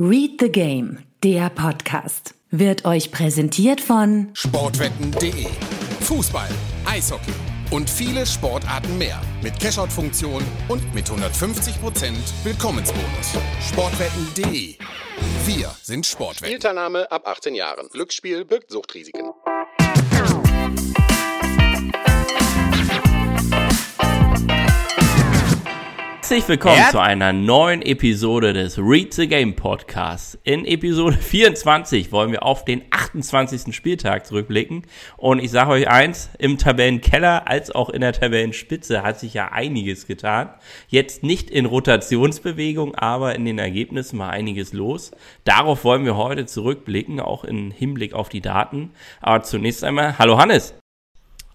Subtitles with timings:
[0.00, 5.46] Read the Game, der Podcast, wird euch präsentiert von Sportwetten.de.
[6.02, 6.48] Fußball,
[6.86, 7.32] Eishockey
[7.72, 9.20] und viele Sportarten mehr.
[9.42, 12.12] Mit Cashout-Funktion und mit 150%
[12.44, 13.38] Willkommensbonus.
[13.68, 14.76] Sportwetten.de.
[15.44, 16.46] Wir sind Sportwetten.
[16.46, 17.88] Spielteilnahme ab 18 Jahren.
[17.88, 19.32] Glücksspiel birgt Suchtrisiken.
[26.28, 30.36] Herzlich willkommen zu einer neuen Episode des Read the Game Podcasts.
[30.44, 33.74] In Episode 24 wollen wir auf den 28.
[33.74, 34.82] Spieltag zurückblicken.
[35.16, 39.52] Und ich sage euch eins, im Tabellenkeller als auch in der Tabellenspitze hat sich ja
[39.52, 40.50] einiges getan.
[40.88, 45.12] Jetzt nicht in Rotationsbewegung, aber in den Ergebnissen war einiges los.
[45.44, 48.90] Darauf wollen wir heute zurückblicken, auch im Hinblick auf die Daten.
[49.22, 50.74] Aber zunächst einmal, hallo Hannes.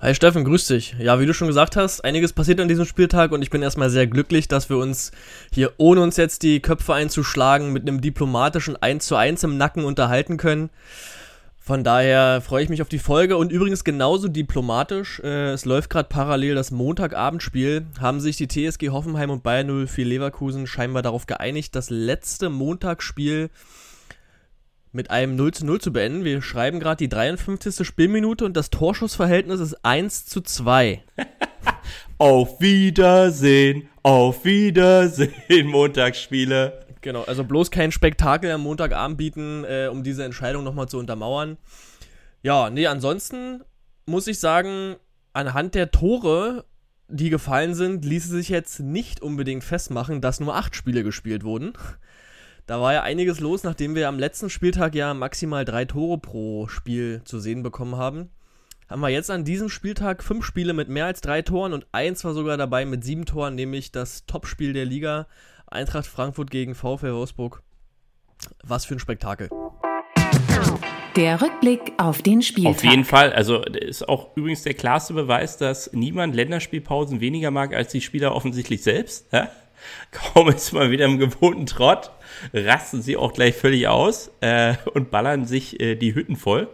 [0.03, 0.95] Hi Steffen, grüß dich.
[0.99, 3.89] Ja, wie du schon gesagt hast, einiges passiert an diesem Spieltag und ich bin erstmal
[3.89, 5.13] sehr glücklich, dass wir uns
[5.53, 9.85] hier, ohne uns jetzt die Köpfe einzuschlagen, mit einem diplomatischen 1 zu 1 im Nacken
[9.85, 10.71] unterhalten können.
[11.57, 15.89] Von daher freue ich mich auf die Folge und übrigens genauso diplomatisch, äh, es läuft
[15.89, 21.27] gerade parallel das Montagabendspiel, haben sich die TSG Hoffenheim und Bayern 04 Leverkusen scheinbar darauf
[21.27, 23.49] geeinigt, das letzte Montagsspiel
[24.93, 26.23] mit einem 0 zu 0 zu beenden.
[26.23, 27.85] Wir schreiben gerade die 53.
[27.85, 31.03] Spielminute und das Torschussverhältnis ist 1 zu 2.
[32.19, 36.85] auf Wiedersehen, auf Wiedersehen, Montagsspiele.
[37.01, 41.57] Genau, also bloß kein Spektakel am Montagabend bieten, äh, um diese Entscheidung nochmal zu untermauern.
[42.43, 43.61] Ja, nee, ansonsten
[44.05, 44.95] muss ich sagen,
[45.33, 46.65] anhand der Tore,
[47.09, 51.73] die gefallen sind, ließe sich jetzt nicht unbedingt festmachen, dass nur acht Spiele gespielt wurden.
[52.65, 56.69] Da war ja einiges los, nachdem wir am letzten Spieltag ja maximal drei Tore pro
[56.69, 58.29] Spiel zu sehen bekommen haben.
[58.89, 62.23] Haben wir jetzt an diesem Spieltag fünf Spiele mit mehr als drei Toren und eins
[62.23, 65.27] war sogar dabei mit sieben Toren, nämlich das Topspiel der Liga
[65.67, 67.63] Eintracht Frankfurt gegen VfL Wolfsburg.
[68.63, 69.49] Was für ein Spektakel.
[71.17, 72.75] Der Rückblick auf den Spieltag.
[72.75, 73.33] Auf jeden Fall.
[73.33, 78.33] Also ist auch übrigens der klarste Beweis, dass niemand Länderspielpausen weniger mag als die Spieler
[78.33, 79.31] offensichtlich selbst.
[79.33, 79.49] Ja?
[80.11, 82.11] Kaum ist mal wieder im gewohnten Trott,
[82.53, 86.67] rasten sie auch gleich völlig aus äh, und ballern sich äh, die Hütten voll.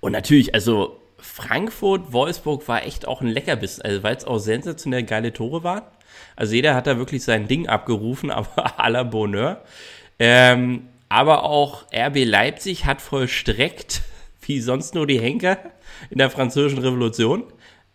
[0.00, 5.02] Und natürlich, also Frankfurt, Wolfsburg war echt auch ein Leckerbissen, also weil es auch sensationell
[5.02, 5.82] geile Tore waren.
[6.36, 9.62] Also jeder hat da wirklich sein Ding abgerufen, aber à la Bonheur.
[10.18, 14.02] Ähm, aber auch RB Leipzig hat vollstreckt,
[14.42, 15.58] wie sonst nur die Henker
[16.10, 17.44] in der französischen Revolution.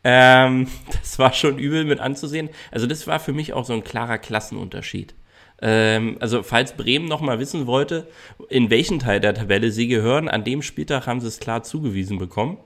[0.03, 2.50] Ähm, das war schon übel mit anzusehen.
[2.72, 5.13] Also das war für mich auch so ein klarer Klassenunterschied.
[5.61, 8.07] Ähm, also falls Bremen noch mal wissen wollte,
[8.49, 12.17] in welchen Teil der Tabelle sie gehören, an dem Spieltag haben sie es klar zugewiesen
[12.17, 12.57] bekommen.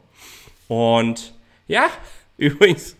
[0.67, 1.33] Und
[1.67, 1.89] ja,
[2.37, 2.95] übrigens,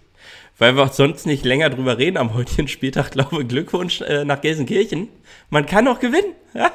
[0.58, 5.10] weil wir sonst nicht länger drüber reden am heutigen Spieltag, glaube Glückwunsch äh, nach Gelsenkirchen.
[5.50, 6.34] Man kann noch gewinnen.
[6.54, 6.72] Ja?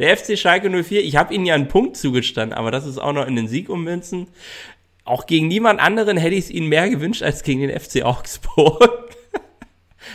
[0.00, 3.12] Der FC Schalke 04, ich habe ihnen ja einen Punkt zugestanden, aber das ist auch
[3.12, 4.28] noch in den Sieg ummünzen
[5.08, 9.07] auch gegen niemand anderen hätte ich es ihnen mehr gewünscht als gegen den FC Augsburg.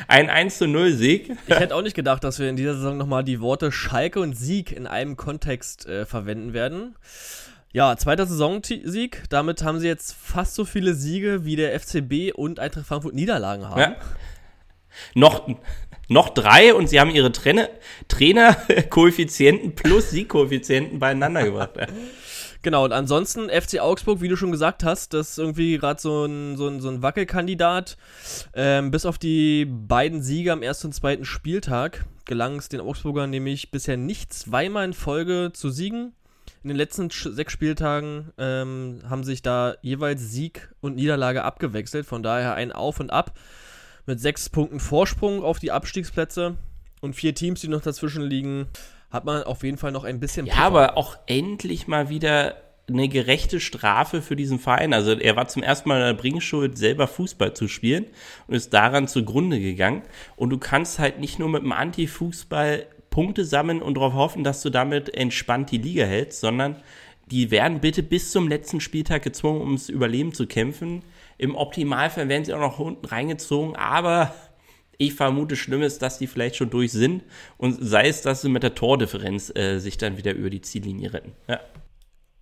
[0.07, 1.31] Ein 1 zu 0 Sieg.
[1.47, 4.35] Ich hätte auch nicht gedacht, dass wir in dieser Saison nochmal die Worte Schalke und
[4.37, 6.95] Sieg in einem Kontext äh, verwenden werden.
[7.71, 9.23] Ja, zweiter Saisonsieg.
[9.29, 13.67] Damit haben sie jetzt fast so viele Siege wie der FCB und Eintracht Frankfurt Niederlagen
[13.67, 13.79] haben.
[13.79, 13.95] Ja.
[15.15, 15.49] Noch,
[16.07, 17.67] noch drei und sie haben ihre Trainer,
[18.09, 21.71] Trainer-Koeffizienten plus Siegkoeffizienten beieinander gebracht.
[22.63, 26.23] Genau, und ansonsten FC Augsburg, wie du schon gesagt hast, das ist irgendwie gerade so
[26.23, 27.97] ein, so, ein, so ein Wackelkandidat.
[28.53, 33.29] Ähm, bis auf die beiden Siege am ersten und zweiten Spieltag gelang es den Augsburgern
[33.29, 36.13] nämlich bisher nicht zweimal in Folge zu siegen.
[36.63, 42.05] In den letzten sechs Spieltagen ähm, haben sich da jeweils Sieg und Niederlage abgewechselt.
[42.05, 43.37] Von daher ein Auf und Ab
[44.05, 46.55] mit sechs Punkten Vorsprung auf die Abstiegsplätze
[47.01, 48.67] und vier Teams, die noch dazwischen liegen
[49.13, 50.47] hat man auf jeden Fall noch ein bisschen.
[50.47, 52.55] Ja, aber auch endlich mal wieder
[52.89, 54.93] eine gerechte Strafe für diesen Verein.
[54.93, 58.07] Also er war zum ersten Mal in der Bringschuld, selber Fußball zu spielen
[58.47, 60.01] und ist daran zugrunde gegangen.
[60.35, 64.63] Und du kannst halt nicht nur mit dem Anti-Fußball Punkte sammeln und darauf hoffen, dass
[64.63, 66.77] du damit entspannt die Liga hältst, sondern
[67.27, 71.03] die werden bitte bis zum letzten Spieltag gezwungen, ums Überleben zu kämpfen.
[71.37, 74.33] Im Optimalfall werden sie auch noch unten reingezogen, aber
[75.07, 77.23] ich vermute Schlimmes, dass die vielleicht schon durch sind
[77.57, 81.13] und sei es, dass sie mit der Tordifferenz äh, sich dann wieder über die Ziellinie
[81.13, 81.33] retten.
[81.47, 81.59] Ja.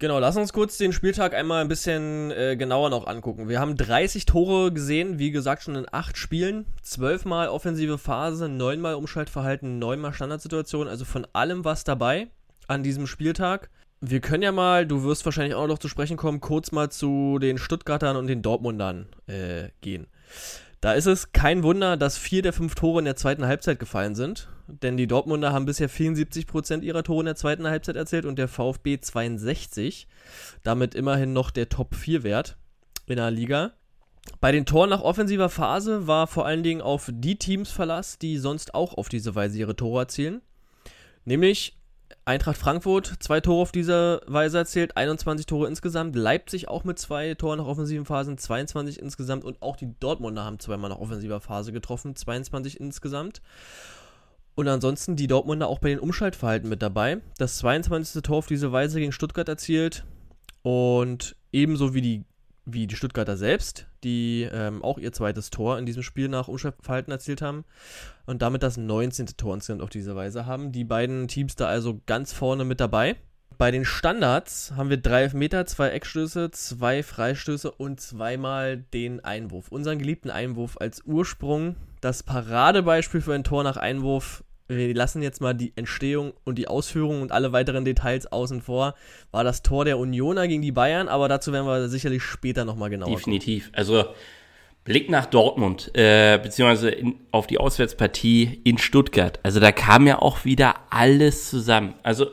[0.02, 3.50] Genau, lass uns kurz den Spieltag einmal ein bisschen äh, genauer noch angucken.
[3.50, 6.66] Wir haben 30 Tore gesehen, wie gesagt, schon in 8 Spielen.
[6.82, 10.88] 12 Mal offensive Phase, 9 Mal Umschaltverhalten, 9 Mal Standardsituation.
[10.88, 12.30] Also von allem was dabei
[12.68, 13.70] an diesem Spieltag.
[14.00, 17.38] Wir können ja mal, du wirst wahrscheinlich auch noch zu sprechen kommen, kurz mal zu
[17.38, 20.08] den Stuttgartern und den Dortmundern äh, gehen.
[20.82, 24.16] Da ist es kein Wunder, dass vier der fünf Tore in der zweiten Halbzeit gefallen
[24.16, 24.50] sind.
[24.68, 28.48] Denn die Dortmunder haben bisher 74% ihrer Tore in der zweiten Halbzeit erzählt und der
[28.48, 30.08] VfB 62.
[30.64, 32.58] Damit immerhin noch der Top-4-Wert
[33.06, 33.74] in der Liga.
[34.40, 38.38] Bei den Toren nach offensiver Phase war vor allen Dingen auf die Teams Verlass, die
[38.38, 40.42] sonst auch auf diese Weise ihre Tore erzielen.
[41.26, 41.78] Nämlich
[42.24, 46.16] Eintracht Frankfurt zwei Tore auf diese Weise erzielt, 21 Tore insgesamt.
[46.16, 49.44] Leipzig auch mit zwei Toren nach offensiven Phasen, 22 insgesamt.
[49.44, 53.42] Und auch die Dortmunder haben zweimal nach offensiver Phase getroffen, 22 insgesamt.
[54.54, 57.22] Und ansonsten die Dortmunder auch bei den Umschaltverhalten mit dabei.
[57.38, 58.22] Das 22.
[58.22, 60.06] Tor auf diese Weise gegen Stuttgart erzielt.
[60.62, 62.26] Und ebenso wie die
[62.66, 67.12] wie die Stuttgarter selbst, die ähm, auch ihr zweites Tor in diesem Spiel nach Umschaltverhalten
[67.12, 67.66] erzielt haben
[68.26, 69.28] und damit das 19.
[69.38, 70.72] Tor insgesamt auf diese Weise haben.
[70.72, 73.16] Die beiden Teams da also ganz vorne mit dabei.
[73.58, 79.68] Bei den Standards haben wir drei Meter, zwei Eckstöße, zwei Freistöße und zweimal den Einwurf.
[79.68, 84.44] Unseren geliebten Einwurf als Ursprung, das Paradebeispiel für ein Tor nach Einwurf
[84.78, 88.96] wir lassen jetzt mal die Entstehung und die Ausführung und alle weiteren Details außen vor,
[89.32, 92.90] war das Tor der Unioner gegen die Bayern, aber dazu werden wir sicherlich später nochmal
[92.90, 93.66] genauer Definitiv.
[93.66, 93.78] Gucken.
[93.78, 94.06] Also
[94.84, 99.40] Blick nach Dortmund, äh, beziehungsweise in, auf die Auswärtspartie in Stuttgart.
[99.44, 101.94] Also da kam ja auch wieder alles zusammen.
[102.02, 102.28] Also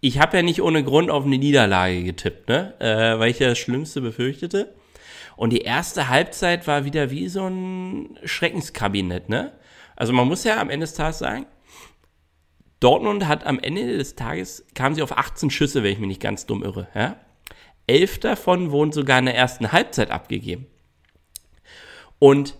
[0.00, 2.74] ich habe ja nicht ohne Grund auf eine Niederlage getippt, ne?
[2.80, 4.74] Äh, weil ich ja das Schlimmste befürchtete.
[5.36, 9.52] Und die erste Halbzeit war wieder wie so ein Schreckenskabinett, ne?
[9.96, 11.46] Also man muss ja am Ende des Tages sagen,
[12.80, 16.22] Dortmund hat am Ende des Tages, kam sie auf 18 Schüsse, wenn ich mich nicht
[16.22, 16.88] ganz dumm irre.
[16.94, 17.16] Ja?
[17.86, 20.66] Elf davon wurden sogar in der ersten Halbzeit abgegeben.
[22.18, 22.56] Und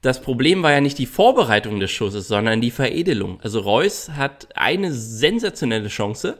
[0.00, 3.40] das Problem war ja nicht die Vorbereitung des Schusses, sondern die Veredelung.
[3.40, 6.38] Also Reus hat eine sensationelle Chance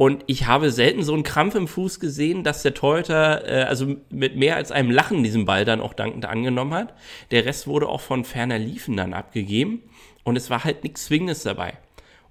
[0.00, 3.96] und ich habe selten so einen Krampf im Fuß gesehen, dass der Torhüter äh, also
[4.08, 6.94] mit mehr als einem Lachen diesen Ball dann auch dankend angenommen hat.
[7.32, 9.82] Der Rest wurde auch von ferner Liefen dann abgegeben
[10.24, 11.74] und es war halt nichts Zwingendes dabei.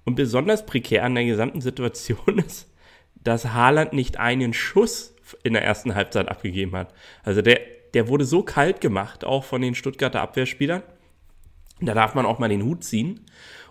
[0.04, 2.68] Und besonders prekär an der gesamten Situation ist,
[3.22, 5.14] dass Haaland nicht einen Schuss
[5.44, 6.92] in der ersten Halbzeit abgegeben hat.
[7.22, 7.60] Also der,
[7.94, 10.82] der wurde so kalt gemacht, auch von den Stuttgarter Abwehrspielern.
[11.80, 13.20] Da darf man auch mal den Hut ziehen.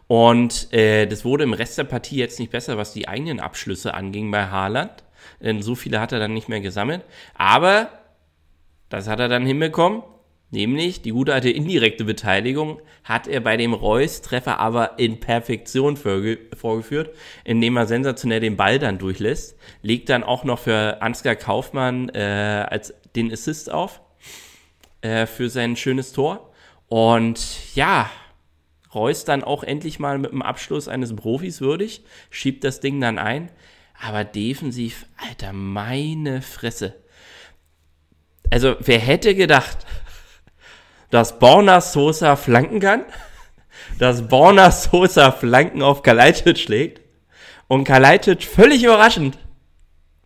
[0.10, 3.94] Und äh, das wurde im Rest der Partie jetzt nicht besser, was die eigenen Abschlüsse
[3.94, 5.04] anging bei Haaland.
[5.40, 7.04] Denn so viele hat er dann nicht mehr gesammelt.
[7.36, 7.90] Aber
[8.90, 10.02] das hat er dann hinbekommen.
[10.50, 17.16] Nämlich die gute alte indirekte Beteiligung hat er bei dem Reus-Treffer aber in Perfektion vorgeführt,
[17.44, 19.60] indem er sensationell den Ball dann durchlässt.
[19.84, 24.02] Legt dann auch noch für Ansgar Kaufmann äh, als den Assist auf
[25.02, 26.50] äh, für sein schönes Tor.
[26.88, 28.10] Und ja,
[28.94, 33.18] Reus dann auch endlich mal mit dem Abschluss eines Profis würdig, schiebt das Ding dann
[33.20, 33.52] ein.
[34.02, 36.96] Aber defensiv, Alter, meine Fresse.
[38.50, 39.86] Also, wer hätte gedacht,
[41.10, 43.04] dass Borna Sosa flanken kann,
[44.00, 47.02] dass Borna Sosa Flanken auf Kalajdzic schlägt
[47.68, 49.38] und Kalajdzic völlig überraschend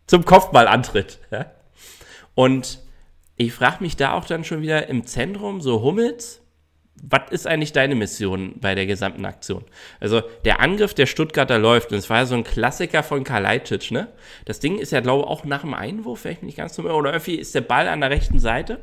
[0.07, 1.19] zum Kopfball antritt.
[2.35, 2.79] Und
[3.35, 6.42] ich frage mich da auch dann schon wieder im Zentrum, so Hummels,
[7.01, 9.65] was ist eigentlich deine Mission bei der gesamten Aktion?
[9.99, 13.91] Also der Angriff der Stuttgarter läuft und es war ja so ein Klassiker von Kalajdzic,
[13.91, 14.07] ne?
[14.45, 17.11] Das Ding ist ja, glaube ich, auch nach dem Einwurf, mich nicht ganz dumm oder
[17.11, 18.79] irgendwie ist der Ball an der rechten Seite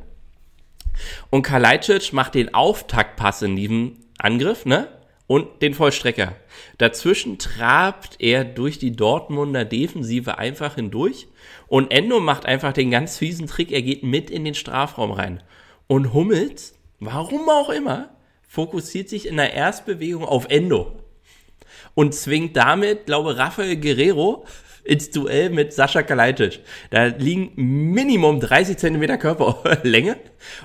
[1.31, 4.89] und Kalajdzic macht den Auftaktpass in diesem Angriff, ne?
[5.27, 6.35] Und den Vollstrecker.
[6.79, 11.29] Dazwischen trabt er durch die Dortmunder Defensive einfach hindurch
[11.69, 15.41] und Endo macht einfach den ganz fiesen Trick, er geht mit in den Strafraum rein.
[15.87, 18.11] Und Hummels warum auch immer,
[18.47, 21.01] fokussiert sich in der Erstbewegung auf Endo
[21.95, 24.45] und zwingt damit, glaube Rafael Guerrero
[24.85, 26.61] ins Duell mit Sascha Kalajdzic.
[26.91, 30.17] Da liegen Minimum 30 Zentimeter Körperlänge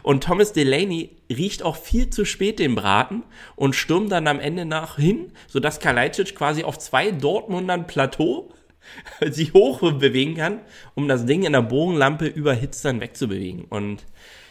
[0.03, 3.23] und Thomas Delaney riecht auch viel zu spät den Braten
[3.55, 8.51] und stürmt dann am Ende nach hin, sodass Kalajdzic quasi auf zwei Dortmundern Plateau
[9.29, 10.61] sich hoch bewegen kann,
[10.93, 13.65] um das Ding in der Bogenlampe überhitzt dann wegzubewegen.
[13.65, 14.05] Und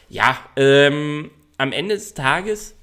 [0.08, 2.74] ja, ähm, am Ende des Tages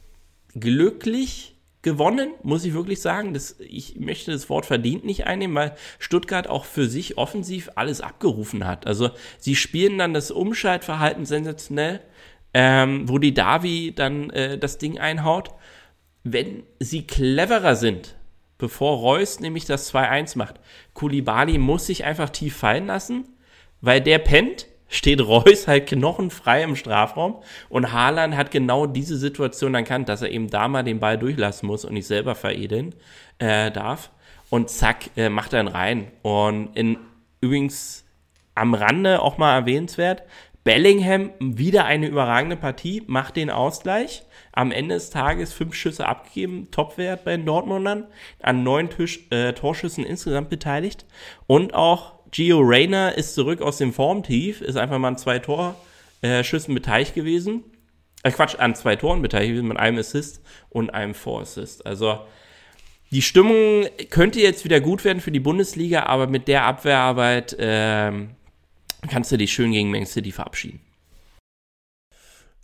[0.53, 3.33] glücklich gewonnen, muss ich wirklich sagen.
[3.33, 8.01] Das, ich möchte das Wort verdient nicht einnehmen, weil Stuttgart auch für sich offensiv alles
[8.01, 8.87] abgerufen hat.
[8.87, 12.01] Also sie spielen dann das Umschaltverhalten sensationell,
[12.53, 15.49] ähm, wo die Davi dann äh, das Ding einhaut.
[16.23, 18.15] Wenn sie cleverer sind,
[18.57, 20.55] bevor Reus nämlich das 2-1 macht,
[20.93, 23.25] Kulibali muss sich einfach tief fallen lassen,
[23.81, 27.37] weil der pennt steht Reus halt knochenfrei im Strafraum
[27.69, 31.65] und Haaland hat genau diese Situation erkannt, dass er eben da mal den Ball durchlassen
[31.65, 32.93] muss und nicht selber veredeln
[33.39, 34.11] äh, darf.
[34.49, 36.11] Und zack, äh, macht er ihn rein.
[36.23, 36.97] Und in,
[37.39, 38.05] übrigens
[38.53, 40.23] am Rande auch mal erwähnenswert,
[40.65, 44.23] Bellingham wieder eine überragende Partie, macht den Ausgleich.
[44.51, 48.07] Am Ende des Tages fünf Schüsse abgegeben, Topwert bei den Dortmundern,
[48.41, 51.05] an neun Tisch, äh, Torschüssen insgesamt beteiligt.
[51.47, 56.73] Und auch Gio Reyna ist zurück aus dem Formtief, ist einfach mal an zwei Torschüssen
[56.73, 57.63] beteiligt gewesen.
[58.23, 61.85] Äh, Quatsch, an zwei Toren beteiligt gewesen, mit einem Assist und einem Vorassist.
[61.85, 62.19] Also
[63.11, 68.31] die Stimmung könnte jetzt wieder gut werden für die Bundesliga, aber mit der Abwehrarbeit ähm,
[69.09, 70.79] kannst du dich schön gegen Man City verabschieden.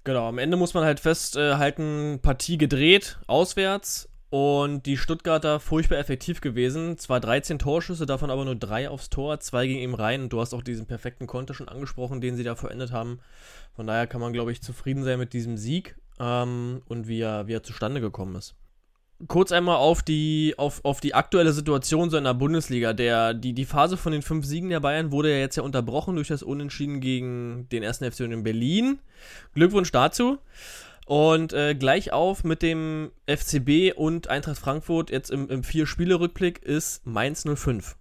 [0.05, 6.41] Genau, am Ende muss man halt festhalten, Partie gedreht, auswärts und die Stuttgarter furchtbar effektiv
[6.41, 6.99] gewesen.
[6.99, 10.21] Zwar 13 Torschüsse, davon aber nur drei aufs Tor, zwei gegen ihm rein.
[10.21, 13.19] Und du hast auch diesen perfekten Konter schon angesprochen, den sie da verendet haben.
[13.75, 17.47] Von daher kann man, glaube ich, zufrieden sein mit diesem Sieg ähm, und wie er,
[17.47, 18.55] wie er zustande gekommen ist
[19.27, 22.93] kurz einmal auf die, auf, auf die aktuelle Situation so in der Bundesliga.
[22.93, 26.15] Der, die, die Phase von den fünf Siegen der Bayern wurde ja jetzt ja unterbrochen
[26.15, 28.99] durch das Unentschieden gegen den ersten FC in Berlin.
[29.55, 30.37] Glückwunsch dazu.
[31.07, 37.05] Und äh, gleich auf mit dem FCB und Eintracht Frankfurt jetzt im, im Vier-Spiele-Rückblick ist
[37.05, 37.95] Mainz 05.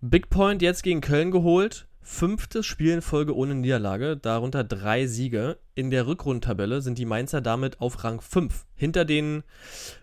[0.00, 5.58] Big Point jetzt gegen Köln geholt fünftes Spiel in Folge ohne Niederlage, darunter drei Siege.
[5.74, 9.42] In der Rückrundtabelle sind die Mainzer damit auf Rang 5, hinter den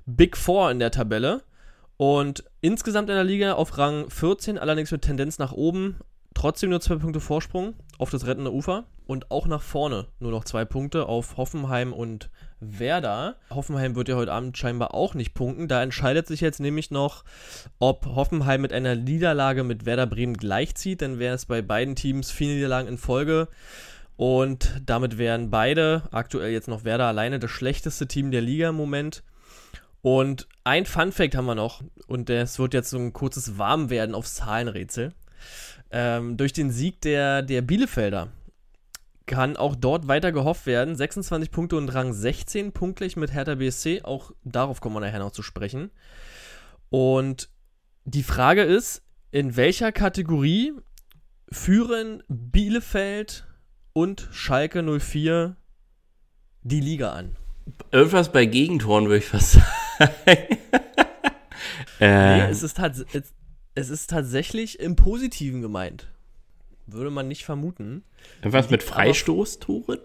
[0.05, 1.43] Big Four in der Tabelle.
[1.97, 5.97] Und insgesamt in der Liga auf Rang 14, allerdings mit Tendenz nach oben.
[6.33, 10.45] Trotzdem nur zwei Punkte Vorsprung auf das rettende Ufer und auch nach vorne nur noch
[10.45, 12.29] zwei Punkte auf Hoffenheim und
[12.61, 13.35] Werder.
[13.49, 15.67] Hoffenheim wird ja heute Abend scheinbar auch nicht punkten.
[15.67, 17.25] Da entscheidet sich jetzt nämlich noch,
[17.79, 21.01] ob Hoffenheim mit einer Niederlage mit Werder Bremen gleichzieht.
[21.01, 23.49] Dann wäre es bei beiden Teams vier Niederlagen in Folge.
[24.15, 28.75] Und damit wären beide, aktuell jetzt noch Werder alleine, das schlechteste Team der Liga im
[28.75, 29.23] Moment.
[30.03, 34.15] Und ein Fun Fact haben wir noch, und das wird jetzt so ein kurzes Warmwerden
[34.15, 35.13] aufs Zahlenrätsel.
[35.91, 38.29] Ähm, durch den Sieg der, der Bielefelder
[39.25, 40.95] kann auch dort weiter gehofft werden.
[40.95, 44.01] 26 Punkte und Rang 16 punktlich mit Hertha BSC.
[44.03, 45.91] Auch darauf kommen wir nachher noch zu sprechen.
[46.89, 47.49] Und
[48.03, 50.73] die Frage ist, in welcher Kategorie
[51.51, 53.45] führen Bielefeld
[53.93, 55.55] und Schalke 04
[56.63, 57.35] die Liga an?
[57.91, 59.53] Irgendwas bei Gegentoren würde ich fast
[59.99, 60.11] sagen.
[61.99, 62.37] äh.
[62.37, 62.79] nee, es ist,
[63.75, 66.07] es ist tatsächlich im Positiven gemeint.
[66.87, 68.03] Würde man nicht vermuten.
[68.43, 69.99] Was mit Freistoßtoren?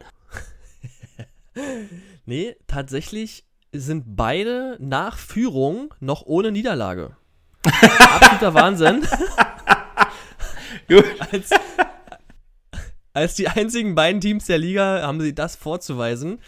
[2.27, 7.17] nee, tatsächlich sind beide nach Führung noch ohne Niederlage.
[7.65, 9.07] Absoluter Wahnsinn.
[10.89, 11.05] Gut.
[11.33, 11.51] Als,
[13.13, 16.39] als die einzigen beiden Teams der Liga haben sie das vorzuweisen.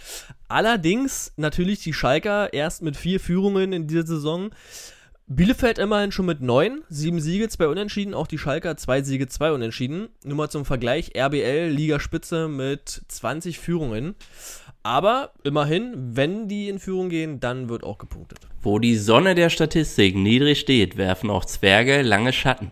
[0.46, 4.50] Allerdings natürlich die Schalker erst mit vier Führungen in dieser Saison.
[5.30, 9.52] Bielefeld immerhin schon mit neun, sieben Siege, zwei Unentschieden, auch die Schalker zwei Siege, zwei
[9.52, 10.08] Unentschieden.
[10.25, 14.14] Nur mal zum Vergleich, RBL Ligaspitze mit 20 Führungen.
[14.82, 18.38] Aber immerhin, wenn die in Führung gehen, dann wird auch gepunktet.
[18.62, 22.70] Wo die Sonne der Statistik niedrig steht, werfen auch Zwerge lange Schatten.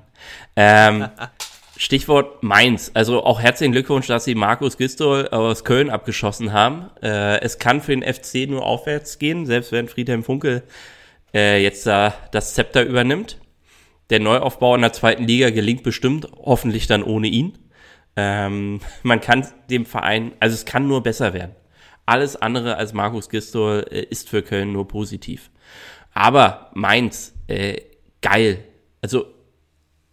[0.56, 1.08] Ähm,
[1.76, 2.90] Stichwort Mainz.
[2.94, 6.88] Also auch herzlichen Glückwunsch, dass sie Markus Gistol aus Köln abgeschossen haben.
[7.02, 10.62] Äh, es kann für den FC nur aufwärts gehen, selbst wenn Friedhelm Funkel
[11.35, 13.38] äh, jetzt da das Zepter übernimmt.
[14.11, 17.59] Der Neuaufbau in der zweiten Liga gelingt bestimmt, hoffentlich dann ohne ihn.
[18.16, 21.54] Ähm, man kann dem Verein, also es kann nur besser werden.
[22.06, 25.50] Alles andere als Markus Gistol äh, ist für Köln nur positiv.
[26.12, 27.80] Aber Mainz, äh,
[28.23, 28.64] geil.
[29.02, 29.26] Also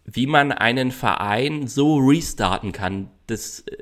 [0.04, 3.76] wie man einen Verein so restarten kann, das äh,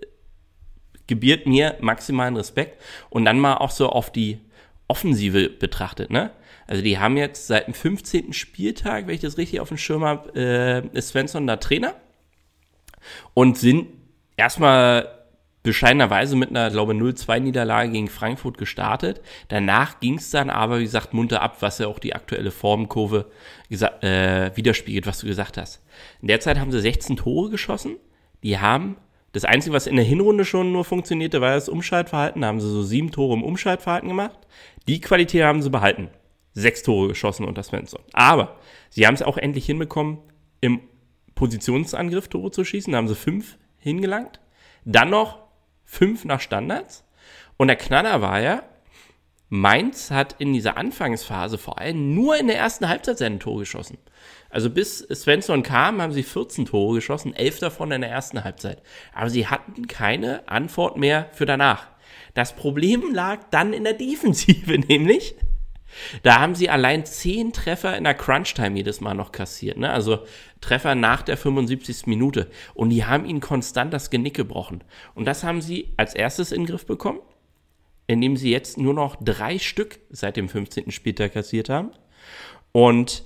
[1.07, 2.81] gebiert mir maximalen Respekt.
[3.11, 4.39] Und dann mal auch so auf die
[4.89, 6.31] Offensive betrachtet, ne?
[6.73, 8.33] Also die haben jetzt seit dem 15.
[8.33, 11.95] Spieltag, wenn ich das richtig auf dem Schirm habe, äh, ist Svensson da Trainer
[13.35, 13.89] und sind
[14.39, 15.07] erstmal
[15.63, 19.21] bescheidenerweise mit einer, glaube ich, 0-2-Niederlage gegen Frankfurt gestartet.
[19.49, 23.27] Danach ging es dann aber, wie gesagt, munter ab, was ja auch die aktuelle Formkurve
[23.69, 25.83] äh, widerspiegelt, was du gesagt hast.
[26.23, 27.97] In der Zeit haben sie 16 Tore geschossen.
[28.43, 28.97] Die haben,
[29.33, 32.41] das Einzige, was in der Hinrunde schon nur funktionierte, war das Umschaltverhalten.
[32.41, 34.39] Da haben sie so sieben Tore im Umschaltverhalten gemacht.
[34.89, 36.09] Die Qualität haben sie behalten
[36.53, 38.03] sechs Tore geschossen unter Svensson.
[38.13, 38.59] Aber
[38.91, 40.19] sie haben es auch endlich hinbekommen,
[40.61, 40.81] im
[41.35, 42.93] Positionsangriff Tore zu schießen.
[42.93, 44.41] Da haben sie fünf hingelangt.
[44.85, 45.39] Dann noch
[45.85, 47.05] fünf nach Standards.
[47.57, 48.63] Und der Knaller war ja,
[49.49, 53.99] Mainz hat in dieser Anfangsphase vor allem nur in der ersten Halbzeit seine Tore geschossen.
[54.49, 58.83] Also bis Svensson kam, haben sie 14 Tore geschossen, elf davon in der ersten Halbzeit.
[59.15, 61.89] Aber sie hatten keine Antwort mehr für danach.
[62.33, 65.35] Das Problem lag dann in der Defensive, nämlich
[66.23, 69.79] Da haben sie allein zehn Treffer in der Crunch-Time jedes Mal noch kassiert.
[69.79, 69.91] Ne?
[69.91, 70.25] Also
[70.61, 72.07] Treffer nach der 75.
[72.07, 72.49] Minute.
[72.75, 74.85] Und die haben ihnen konstant das Genick gebrochen.
[75.15, 77.21] Und das haben sie als erstes in den Griff bekommen,
[78.07, 80.91] indem sie jetzt nur noch drei Stück seit dem 15.
[80.91, 81.91] Spieltag kassiert haben.
[82.73, 83.25] Und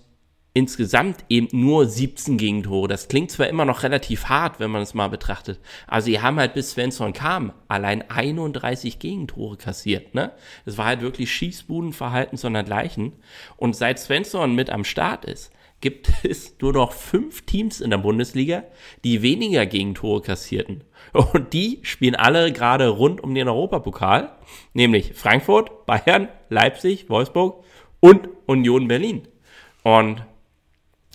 [0.57, 2.89] insgesamt eben nur 17 Gegentore.
[2.89, 6.39] Das klingt zwar immer noch relativ hart, wenn man es mal betrachtet, aber sie haben
[6.39, 10.15] halt bis Svensson kam allein 31 Gegentore kassiert.
[10.15, 10.33] Ne?
[10.65, 13.13] Das war halt wirklich Schießbudenverhalten sondergleichen.
[13.59, 17.99] Und seit Svensson mit am Start ist, gibt es nur noch fünf Teams in der
[17.99, 18.65] Bundesliga,
[19.05, 20.85] die weniger Gegentore kassierten.
[21.13, 24.33] Und die spielen alle gerade rund um den Europapokal,
[24.73, 27.63] nämlich Frankfurt, Bayern, Leipzig, Wolfsburg
[28.01, 29.29] und Union Berlin.
[29.83, 30.25] Und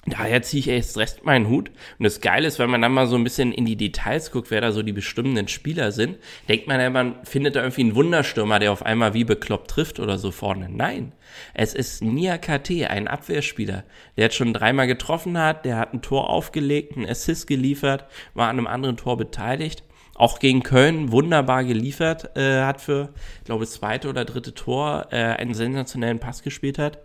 [0.08, 1.70] Daher ziehe ich erst recht meinen Hut.
[2.00, 4.50] Und das Geile ist, wenn man dann mal so ein bisschen in die Details guckt,
[4.50, 6.17] wer da so die bestimmenden Spieler sind,
[6.50, 10.00] denkt man ja, man findet da irgendwie einen Wunderstürmer, der auf einmal wie bekloppt trifft
[10.00, 10.70] oder so vorne.
[10.70, 11.12] Nein,
[11.53, 13.84] es ist Nia KT, ein Abwehrspieler,
[14.17, 18.50] der jetzt schon dreimal getroffen hat, der hat ein Tor aufgelegt, einen Assist geliefert, war
[18.50, 19.84] an einem anderen Tor beteiligt.
[20.15, 25.08] Auch gegen Köln wunderbar geliefert, äh, hat für, ich glaube, das zweite oder dritte Tor
[25.12, 27.00] äh, einen sensationellen Pass gespielt hat.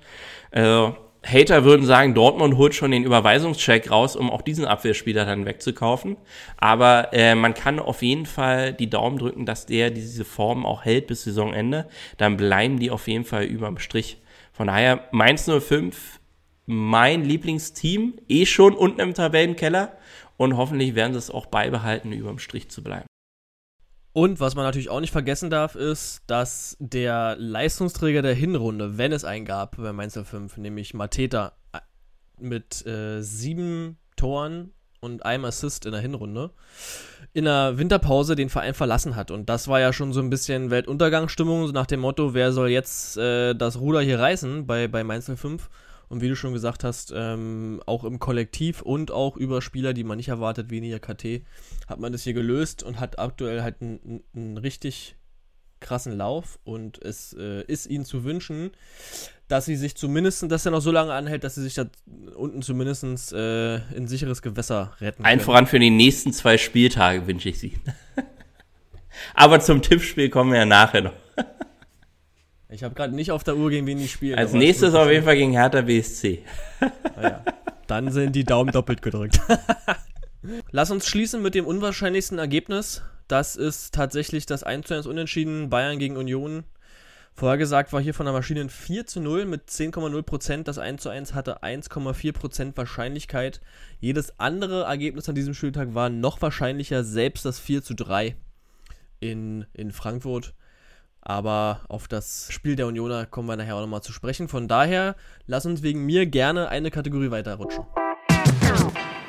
[0.50, 0.90] Äh,
[1.26, 6.16] Hater würden sagen, Dortmund holt schon den Überweisungscheck raus, um auch diesen Abwehrspieler dann wegzukaufen.
[6.56, 10.84] Aber äh, man kann auf jeden Fall die Daumen drücken, dass der diese Form auch
[10.84, 11.88] hält bis Saisonende.
[12.16, 14.18] Dann bleiben die auf jeden Fall überm Strich.
[14.52, 16.20] Von daher Mainz 05,
[16.66, 19.96] mein Lieblingsteam, eh schon unten im Tabellenkeller.
[20.36, 23.06] Und hoffentlich werden sie es auch beibehalten, überm Strich zu bleiben.
[24.16, 29.12] Und was man natürlich auch nicht vergessen darf, ist, dass der Leistungsträger der Hinrunde, wenn
[29.12, 31.80] es einen gab bei Mainz 05, nämlich Mateta äh,
[32.40, 36.52] mit äh, sieben Toren und einem Assist in der Hinrunde,
[37.34, 39.30] in der Winterpause den Verein verlassen hat.
[39.30, 43.18] Und das war ja schon so ein bisschen Weltuntergangsstimmung, nach dem Motto, wer soll jetzt
[43.18, 45.68] äh, das Ruder hier reißen bei, bei Mainz 05.
[46.08, 50.04] Und wie du schon gesagt hast, ähm, auch im Kollektiv und auch über Spieler, die
[50.04, 51.42] man nicht erwartet, weniger KT,
[51.88, 55.16] hat man das hier gelöst und hat aktuell halt einen, einen richtig
[55.80, 58.70] krassen Lauf und es äh, ist ihnen zu wünschen,
[59.48, 61.86] dass sie sich zumindest, dass er noch so lange anhält, dass sie sich da
[62.34, 65.26] unten zumindest äh, in sicheres Gewässer retten können.
[65.26, 67.78] Ein voran für die nächsten zwei Spieltage wünsche ich sie.
[69.34, 71.12] Aber zum Tippspiel kommen wir ja nachher noch.
[72.68, 74.38] Ich habe gerade nicht auf der Uhr, gegen wen die spielen.
[74.38, 76.42] Als nächstes auf jeden Fall gegen Hertha BSC.
[77.16, 77.52] Naja, ah
[77.86, 79.40] dann sind die Daumen doppelt gedrückt.
[80.70, 83.02] Lass uns schließen mit dem unwahrscheinlichsten Ergebnis.
[83.28, 86.64] Das ist tatsächlich das 1 zu 1 Unentschieden Bayern gegen Union.
[87.34, 90.62] Vorhergesagt war hier von der Maschine ein 4 zu 0 mit 10,0%.
[90.62, 93.60] Das 1 zu 1 hatte 1,4% Wahrscheinlichkeit.
[94.00, 98.36] Jedes andere Ergebnis an diesem Spieltag war noch wahrscheinlicher, selbst das 4 zu 3
[99.20, 100.54] in, in Frankfurt.
[101.28, 104.46] Aber auf das Spiel der Unioner kommen wir nachher auch nochmal zu sprechen.
[104.46, 105.16] Von daher,
[105.48, 107.84] lass uns wegen mir gerne eine Kategorie weiterrutschen.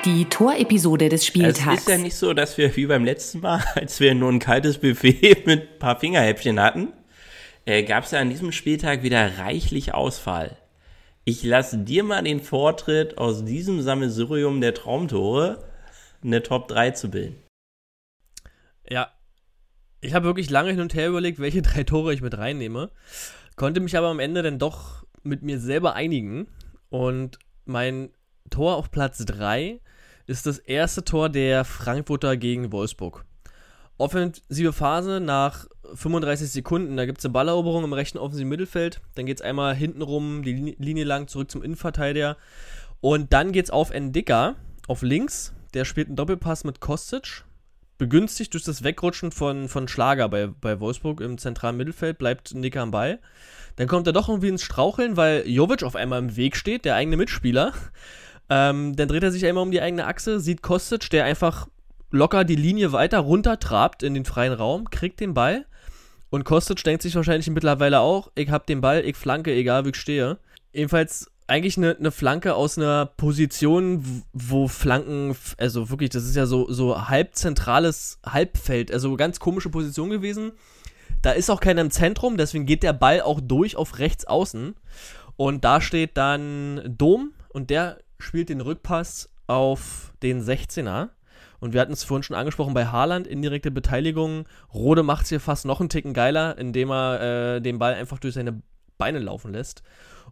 [0.06, 1.74] Die Torepisode des Spieltags.
[1.74, 4.38] Es ist ja nicht so, dass wir wie beim letzten Mal, als wir nur ein
[4.38, 6.94] kaltes Buffet mit ein paar Fingerhäppchen hatten,
[7.66, 10.56] äh, gab es ja an diesem Spieltag wieder reichlich Ausfall.
[11.26, 15.66] Ich lasse dir mal den Vortritt, aus diesem Sammelsurium der Traumtore
[16.24, 17.42] eine Top 3 zu bilden.
[18.88, 19.12] Ja,
[20.08, 22.90] ich habe wirklich lange hin und her überlegt, welche drei Tore ich mit reinnehme.
[23.58, 26.48] Konnte mich aber am Ende dann doch mit mir selber einigen.
[26.90, 28.12] Und mein
[28.50, 29.82] Tor auf Platz 3
[30.26, 33.26] ist das erste Tor der Frankfurter gegen Wolfsburg.
[33.98, 36.96] Offensive Phase nach 35 Sekunden.
[36.96, 39.02] Da gibt es eine Balleroberung im rechten offensiven Mittelfeld.
[39.16, 42.38] Dann geht es einmal hintenrum die Linie lang zurück zum Innenverteidiger.
[43.02, 44.56] Und dann geht es auf Endika
[44.88, 45.54] auf links.
[45.74, 47.44] Der spielt einen Doppelpass mit Kostic
[47.98, 52.82] begünstigt durch das Wegrutschen von, von Schlager bei, bei Wolfsburg im zentralen Mittelfeld, bleibt Nicker
[52.82, 53.20] am Ball.
[53.76, 56.96] Dann kommt er doch irgendwie ins Straucheln, weil Jovic auf einmal im Weg steht, der
[56.96, 57.74] eigene Mitspieler.
[58.50, 61.68] Ähm, dann dreht er sich einmal um die eigene Achse, sieht Kostic, der einfach
[62.12, 65.66] locker die Linie weiter runtertrabt in den freien Raum, kriegt den Ball.
[66.30, 69.90] Und Kostic denkt sich wahrscheinlich mittlerweile auch, ich hab den Ball, ich flanke, egal wie
[69.90, 70.38] ich stehe.
[70.72, 76.46] Ebenfalls eigentlich eine, eine Flanke aus einer Position, wo Flanken, also wirklich, das ist ja
[76.46, 80.52] so, so halbzentrales Halbfeld, also ganz komische Position gewesen.
[81.22, 84.76] Da ist auch keiner im Zentrum, deswegen geht der Ball auch durch auf rechts außen.
[85.38, 91.10] Und da steht dann Dom und der spielt den Rückpass auf den 16er.
[91.60, 94.46] Und wir hatten es vorhin schon angesprochen bei Haaland, indirekte Beteiligung.
[94.74, 98.20] Rode macht es hier fast noch einen Ticken geiler, indem er äh, den Ball einfach
[98.20, 98.62] durch seine
[98.98, 99.82] Beine laufen lässt.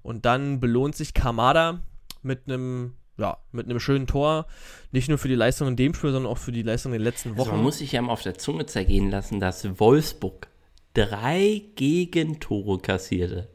[0.05, 1.81] Und dann belohnt sich Kamada
[2.21, 4.45] mit einem ja, mit einem schönen Tor.
[4.91, 7.05] Nicht nur für die Leistung in dem Spiel, sondern auch für die Leistung in den
[7.05, 7.49] letzten Wochen.
[7.49, 10.47] Also man muss sich ja mal auf der Zunge zergehen lassen, dass Wolfsburg
[10.93, 13.49] drei Gegentore kassierte.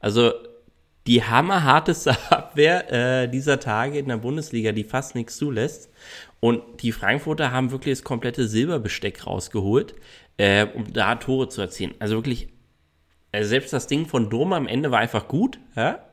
[0.00, 0.32] Also
[1.06, 2.90] die hammerharteste Abwehr
[3.22, 5.88] äh, dieser Tage in der Bundesliga, die fast nichts zulässt.
[6.40, 9.94] Und die Frankfurter haben wirklich das komplette Silberbesteck rausgeholt,
[10.36, 11.94] äh, um da Tore zu erzielen.
[12.00, 12.48] Also wirklich,
[13.32, 16.04] also selbst das Ding von Dom am Ende war einfach gut, ja?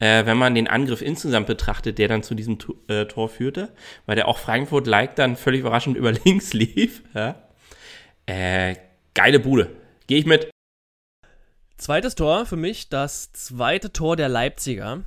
[0.00, 3.72] äh, wenn man den Angriff insgesamt betrachtet, der dann zu diesem äh, Tor führte,
[4.06, 7.02] weil der auch Frankfurt-like dann völlig überraschend über links lief.
[7.14, 7.36] Ja?
[8.26, 8.76] Äh,
[9.14, 9.70] geile Bude.
[10.06, 10.50] Gehe ich mit.
[11.76, 15.04] Zweites Tor für mich, das zweite Tor der Leipziger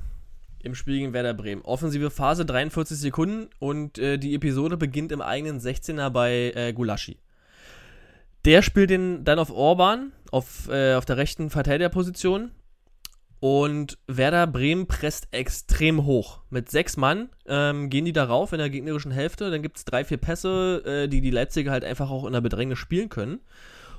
[0.62, 1.62] im Spiel gegen Werder Bremen.
[1.62, 7.18] Offensive Phase 43 Sekunden und äh, die Episode beginnt im eigenen 16er bei äh, Gulaschi.
[8.44, 12.50] Der spielt den dann auf Orban, auf, äh, auf der rechten Verteidigerposition.
[13.38, 16.40] Und Werder Bremen presst extrem hoch.
[16.48, 19.50] Mit sechs Mann ähm, gehen die darauf in der gegnerischen Hälfte.
[19.50, 22.40] Dann gibt es drei, vier Pässe, äh, die die Leipziger halt einfach auch in der
[22.40, 23.40] Bedrängnis spielen können.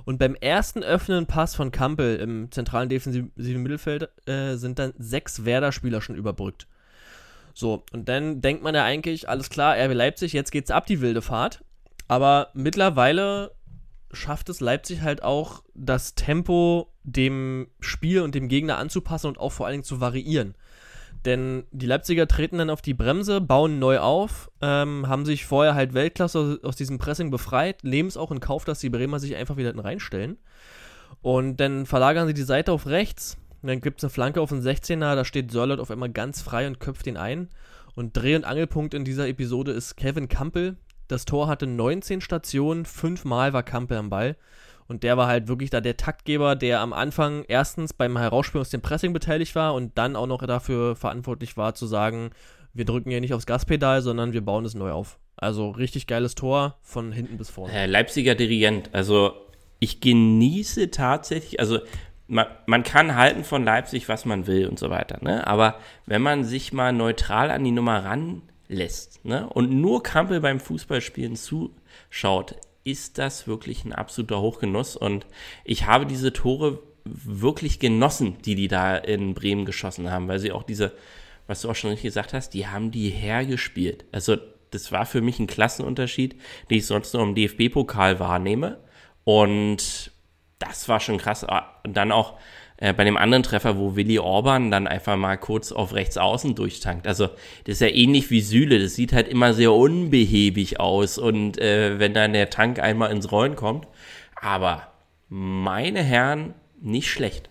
[0.05, 5.45] Und beim ersten öffnenden Pass von Kampel im zentralen defensiven Mittelfeld äh, sind dann sechs
[5.45, 6.67] Werder-Spieler schon überbrückt.
[7.53, 11.01] So, und dann denkt man ja eigentlich, alles klar, RB Leipzig, jetzt geht's ab die
[11.01, 11.63] wilde Fahrt.
[12.07, 13.51] Aber mittlerweile
[14.13, 19.51] schafft es Leipzig halt auch, das Tempo dem Spiel und dem Gegner anzupassen und auch
[19.51, 20.55] vor allen Dingen zu variieren.
[21.25, 25.73] Denn die Leipziger treten dann auf die Bremse, bauen neu auf, ähm, haben sich vorher
[25.73, 29.35] halt Weltklasse aus, diesem Pressing befreit, nehmen es auch in Kauf, dass die Bremer sich
[29.35, 30.37] einfach wieder reinstellen.
[31.21, 33.37] Und dann verlagern sie die Seite auf rechts.
[33.61, 36.67] Dann gibt es eine Flanke auf den 16er, da steht Sörlot auf einmal ganz frei
[36.67, 37.47] und köpft ihn ein.
[37.95, 40.75] Und Dreh- und Angelpunkt in dieser Episode ist Kevin Campbell.
[41.13, 44.35] Das Tor hatte 19 Stationen, fünfmal war Campbell am Ball.
[44.87, 48.71] Und der war halt wirklich da der Taktgeber, der am Anfang erstens beim Herausspielen aus
[48.71, 52.31] dem Pressing beteiligt war und dann auch noch dafür verantwortlich war zu sagen,
[52.73, 55.19] wir drücken hier nicht aufs Gaspedal, sondern wir bauen es neu auf.
[55.35, 57.85] Also richtig geiles Tor von hinten bis vorne.
[57.85, 59.33] Leipziger Dirigent, also
[59.79, 61.77] ich genieße tatsächlich, also
[62.25, 65.45] man, man, kann halten von Leipzig, was man will und so weiter, ne?
[65.45, 65.75] Aber
[66.07, 68.03] wenn man sich mal neutral an die Nummer
[68.69, 69.47] ranlässt, ne?
[69.49, 74.95] Und nur Kampel beim Fußballspielen zuschaut, ist das wirklich ein absoluter Hochgenuss.
[74.95, 75.25] Und
[75.63, 80.51] ich habe diese Tore wirklich genossen, die die da in Bremen geschossen haben, weil sie
[80.51, 80.93] auch diese,
[81.47, 84.05] was du auch schon richtig gesagt hast, die haben die hergespielt.
[84.11, 84.37] Also
[84.71, 86.35] das war für mich ein Klassenunterschied,
[86.69, 88.79] den ich sonst nur im DFB-Pokal wahrnehme.
[89.23, 90.11] Und
[90.59, 91.45] das war schon krass.
[91.83, 92.37] Und dann auch
[92.83, 96.53] äh, bei dem anderen Treffer, wo Willi Orban dann einfach mal kurz auf rechts außen
[96.53, 97.07] durchtankt.
[97.07, 97.27] Also
[97.63, 101.97] das ist ja ähnlich wie Süle, das sieht halt immer sehr unbehäbig aus und äh,
[101.97, 103.87] wenn dann der Tank einmal ins Rollen kommt.
[104.35, 104.91] Aber
[105.29, 107.49] meine Herren, nicht schlecht.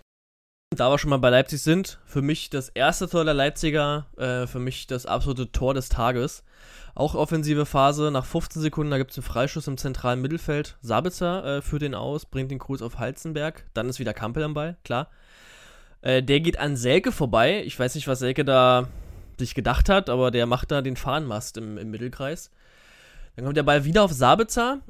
[0.77, 4.47] Da wir schon mal bei Leipzig sind, für mich das erste Tor der Leipziger, äh,
[4.47, 6.45] für mich das absolute Tor des Tages.
[6.95, 10.77] Auch offensive Phase, nach 15 Sekunden, da gibt es einen Freischuss im zentralen Mittelfeld.
[10.83, 13.65] Sabitzer äh, führt den aus, bringt den Kurs auf Halzenberg.
[13.73, 15.09] Dann ist wieder Kampel am Ball, klar.
[16.03, 17.63] Äh, der geht an Selke vorbei.
[17.65, 18.89] Ich weiß nicht, was Selke da
[19.39, 22.51] sich gedacht hat, aber der macht da den Fahnenmast im, im Mittelkreis.
[23.37, 24.81] Dann kommt der Ball wieder auf Sabitzer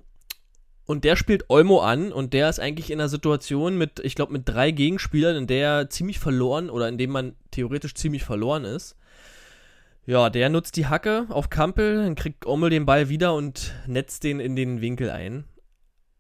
[0.85, 4.33] und der spielt Olmo an und der ist eigentlich in einer Situation mit, ich glaube,
[4.33, 8.65] mit drei Gegenspielern, in der er ziemlich verloren oder in dem man theoretisch ziemlich verloren
[8.65, 8.97] ist.
[10.05, 14.25] Ja, der nutzt die Hacke auf Kampel, dann kriegt Ommel den Ball wieder und netzt
[14.25, 15.45] den in den Winkel ein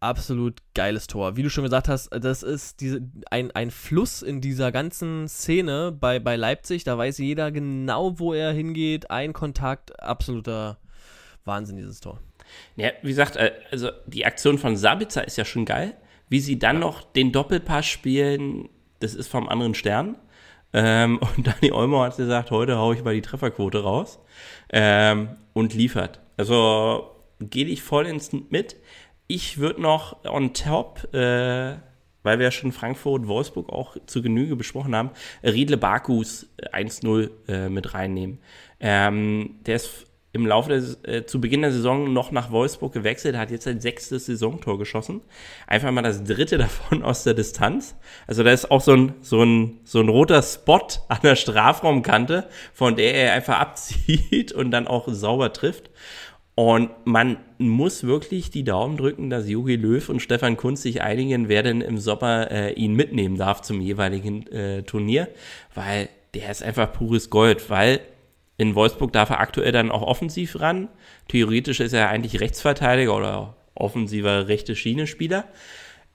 [0.03, 1.37] absolut geiles Tor.
[1.37, 5.93] Wie du schon gesagt hast, das ist diese, ein, ein Fluss in dieser ganzen Szene
[5.93, 6.85] bei, bei Leipzig.
[6.85, 9.11] Da weiß jeder genau, wo er hingeht.
[9.11, 10.79] Ein Kontakt, absoluter
[11.45, 12.21] Wahnsinn, dieses Tor.
[12.77, 15.95] Ja, wie gesagt, äh, also die Aktion von Sabitzer ist ja schon geil.
[16.29, 18.69] Wie sie dann noch den Doppelpass spielen,
[19.01, 20.17] das ist vom anderen Stern.
[20.73, 24.19] Ähm, und Dani Olmo hat gesagt, heute haue ich mal die Trefferquote raus.
[24.71, 26.21] Ähm, und liefert.
[26.37, 27.12] Also
[27.51, 28.77] gehe ich voll ins mit.
[29.35, 31.77] Ich würde noch on top, äh,
[32.23, 35.09] weil wir ja schon Frankfurt, Wolfsburg auch zu Genüge besprochen haben,
[35.42, 38.40] Riedle Bakus 1-0 äh, mit reinnehmen.
[38.79, 43.37] Ähm, der ist im Laufe der, äh, zu Beginn der Saison noch nach Wolfsburg gewechselt,
[43.38, 45.23] hat jetzt sein sechstes Saisontor geschossen.
[45.66, 47.97] Einfach mal das dritte davon aus der Distanz.
[48.27, 52.49] Also da ist auch so ein, so ein, so ein roter Spot an der Strafraumkante,
[52.75, 55.88] von der er einfach abzieht und dann auch sauber trifft.
[56.62, 61.48] Und man muss wirklich die Daumen drücken, dass Jogi Löw und Stefan Kunz sich einigen,
[61.48, 65.27] wer denn im Sommer äh, ihn mitnehmen darf zum jeweiligen äh, Turnier,
[65.75, 67.98] weil der ist einfach pures Gold, weil
[68.59, 70.88] in Wolfsburg darf er aktuell dann auch offensiv ran.
[71.27, 75.46] Theoretisch ist er eigentlich Rechtsverteidiger oder offensiver rechte Schienespieler.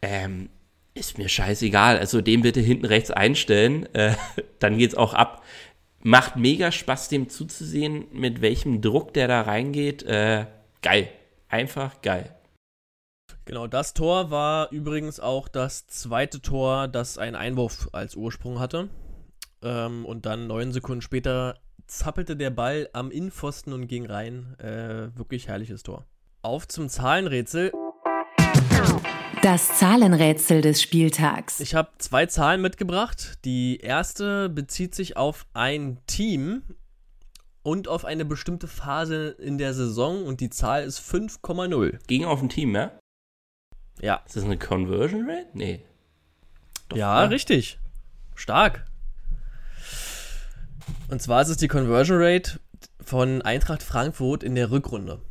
[0.01, 0.47] Ähm,
[0.93, 1.99] ist mir scheißegal.
[1.99, 4.13] Also den bitte hinten rechts einstellen, äh,
[4.59, 5.43] dann geht's auch ab
[6.01, 10.03] macht mega Spaß, dem zuzusehen, mit welchem Druck der da reingeht.
[10.03, 10.45] Äh,
[10.81, 11.09] geil.
[11.49, 12.35] Einfach geil.
[13.45, 18.89] Genau, das Tor war übrigens auch das zweite Tor, das einen Einwurf als Ursprung hatte.
[19.63, 24.55] Äh, ähm, und dann neun Sekunden später zappelte der Ball am Innenpfosten und ging rein.
[24.59, 26.05] Äh, wirklich herrliches Tor.
[26.41, 27.71] Auf zum Zahlenrätsel.
[29.43, 31.59] Das Zahlenrätsel des Spieltags.
[31.59, 33.37] Ich habe zwei Zahlen mitgebracht.
[33.45, 36.63] Die erste bezieht sich auf ein Team
[37.61, 41.99] und auf eine bestimmte Phase in der Saison und die Zahl ist 5,0.
[42.07, 42.91] Ging auf ein Team, ja?
[44.01, 44.21] Ja.
[44.25, 45.47] Ist das eine Conversion Rate?
[45.53, 45.81] Nee.
[46.89, 47.29] Doch, ja, ne?
[47.29, 47.79] richtig.
[48.35, 48.85] Stark.
[51.09, 52.59] Und zwar ist es die Conversion Rate
[52.99, 55.21] von Eintracht Frankfurt in der Rückrunde.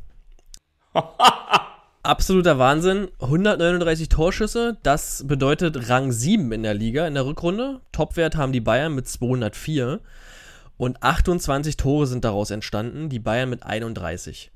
[2.06, 3.08] Absoluter Wahnsinn.
[3.18, 7.80] 139 Torschüsse, das bedeutet Rang 7 in der Liga in der Rückrunde.
[7.90, 9.98] Topwert haben die Bayern mit 204
[10.76, 14.52] und 28 Tore sind daraus entstanden, die Bayern mit 31.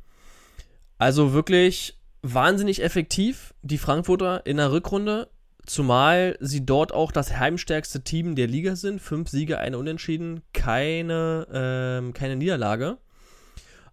[0.96, 5.28] Also wirklich wahnsinnig effektiv, die Frankfurter in der Rückrunde,
[5.66, 9.02] zumal sie dort auch das heimstärkste Team der Liga sind.
[9.02, 12.98] Fünf Siege, eine Unentschieden, keine, ähm, keine Niederlage.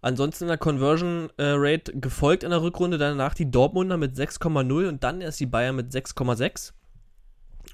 [0.01, 4.87] Ansonsten in der Conversion äh, Rate gefolgt in der Rückrunde, danach die Dortmunder mit 6,0
[4.87, 6.73] und dann erst die Bayern mit 6,6.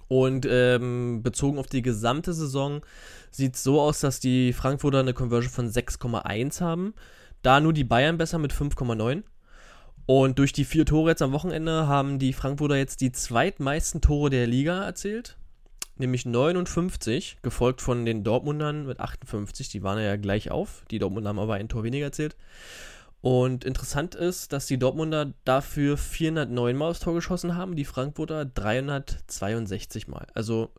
[0.07, 2.81] Und ähm, bezogen auf die gesamte Saison
[3.31, 6.93] sieht es so aus, dass die Frankfurter eine Conversion von 6,1 haben.
[7.41, 9.23] Da nur die Bayern besser mit 5,9.
[10.05, 14.29] Und durch die vier Tore jetzt am Wochenende haben die Frankfurter jetzt die zweitmeisten Tore
[14.29, 15.37] der Liga erzielt.
[15.95, 19.69] Nämlich 59, gefolgt von den Dortmundern mit 58.
[19.69, 20.83] Die waren ja gleich auf.
[20.89, 22.35] Die Dortmunder haben aber ein Tor weniger erzielt.
[23.21, 28.43] Und interessant ist, dass die Dortmunder dafür 409 Mal aufs Tor geschossen haben, die Frankfurter
[28.43, 30.27] 362 Mal.
[30.33, 30.71] Also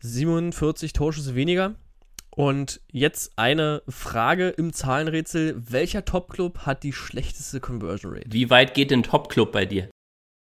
[0.00, 1.74] 47 Torschüsse weniger.
[2.30, 5.54] Und jetzt eine Frage im Zahlenrätsel.
[5.58, 8.32] Welcher Topclub hat die schlechteste Conversion Rate?
[8.32, 9.90] Wie weit geht denn Top-Club bei dir?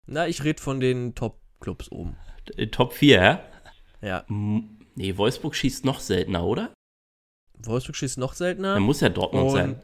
[0.06, 2.16] Na, ich rede von den Top-Clubs oben.
[2.56, 3.44] Äh, Top 4, ja?
[4.02, 4.24] Ja.
[4.28, 6.70] Nee, Wolfsburg schießt noch seltener, oder?
[7.64, 8.74] Wolfsburg schießt noch seltener.
[8.74, 9.80] Dann muss ja Dortmund Und- sein.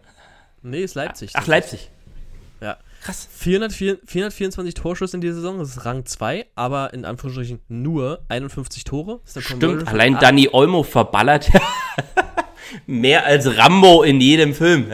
[0.63, 1.31] Nee, ist Leipzig.
[1.35, 1.91] Ach, Leipzig.
[2.61, 2.77] Ja.
[3.01, 3.29] Krass.
[3.31, 8.83] 404, 424 Torschüsse in dieser Saison, das ist Rang 2, aber in Anführungsstrichen nur 51
[8.83, 9.21] Tore.
[9.25, 11.49] Stimmt, allein acht- Danny Olmo verballert
[12.87, 14.91] mehr als Rambo in jedem Film.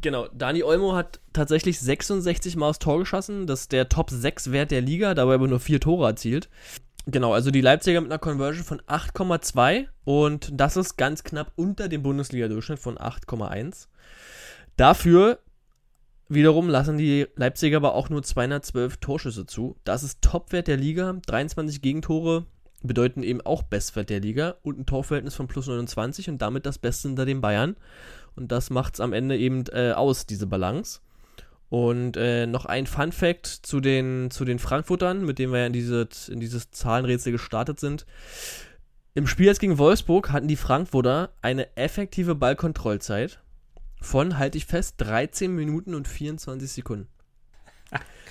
[0.00, 3.46] Genau, Dani Olmo hat tatsächlich 66 Mal aufs Tor geschossen.
[3.46, 6.48] Das ist der Top 6 Wert der Liga, dabei aber nur vier Tore erzielt.
[7.06, 11.88] Genau, also die Leipziger mit einer Conversion von 8,2 und das ist ganz knapp unter
[11.88, 13.88] dem Bundesliga-Durchschnitt von 8,1.
[14.76, 15.40] Dafür
[16.28, 19.76] wiederum lassen die Leipziger aber auch nur 212 Torschüsse zu.
[19.84, 21.20] Das ist Topwert der Liga.
[21.26, 22.46] 23 Gegentore
[22.82, 26.78] bedeuten eben auch Bestwert der Liga und ein Torverhältnis von plus 29 und damit das
[26.78, 27.76] Beste hinter den Bayern.
[28.34, 31.00] Und das macht es am Ende eben äh, aus, diese Balance.
[31.72, 35.66] Und äh, noch ein Fun Fact zu den, zu den Frankfurtern, mit denen wir ja
[35.66, 38.04] in, diese, in dieses Zahlenrätsel gestartet sind.
[39.14, 43.40] Im Spiel jetzt gegen Wolfsburg hatten die Frankfurter eine effektive Ballkontrollzeit
[44.02, 47.08] von, halte ich fest, 13 Minuten und 24 Sekunden.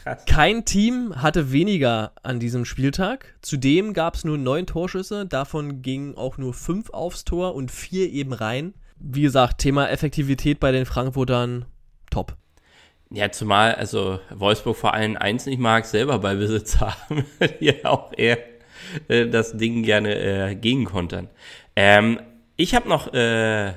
[0.03, 0.23] Krass.
[0.27, 3.33] Kein Team hatte weniger an diesem Spieltag.
[3.41, 8.07] Zudem gab es nur neun Torschüsse, davon gingen auch nur fünf aufs Tor und vier
[8.11, 8.75] eben rein.
[8.99, 11.65] Wie gesagt, Thema Effektivität bei den Frankfurtern
[12.11, 12.37] top.
[13.13, 17.25] Ja, zumal, also Wolfsburg vor allem eins nicht mag, selber bei Besitz haben,
[17.59, 18.39] die auch eher
[19.09, 20.15] äh, das Ding gerne
[20.51, 21.27] äh, gegenkontern.
[21.75, 22.21] Ähm,
[22.55, 23.73] ich habe noch äh,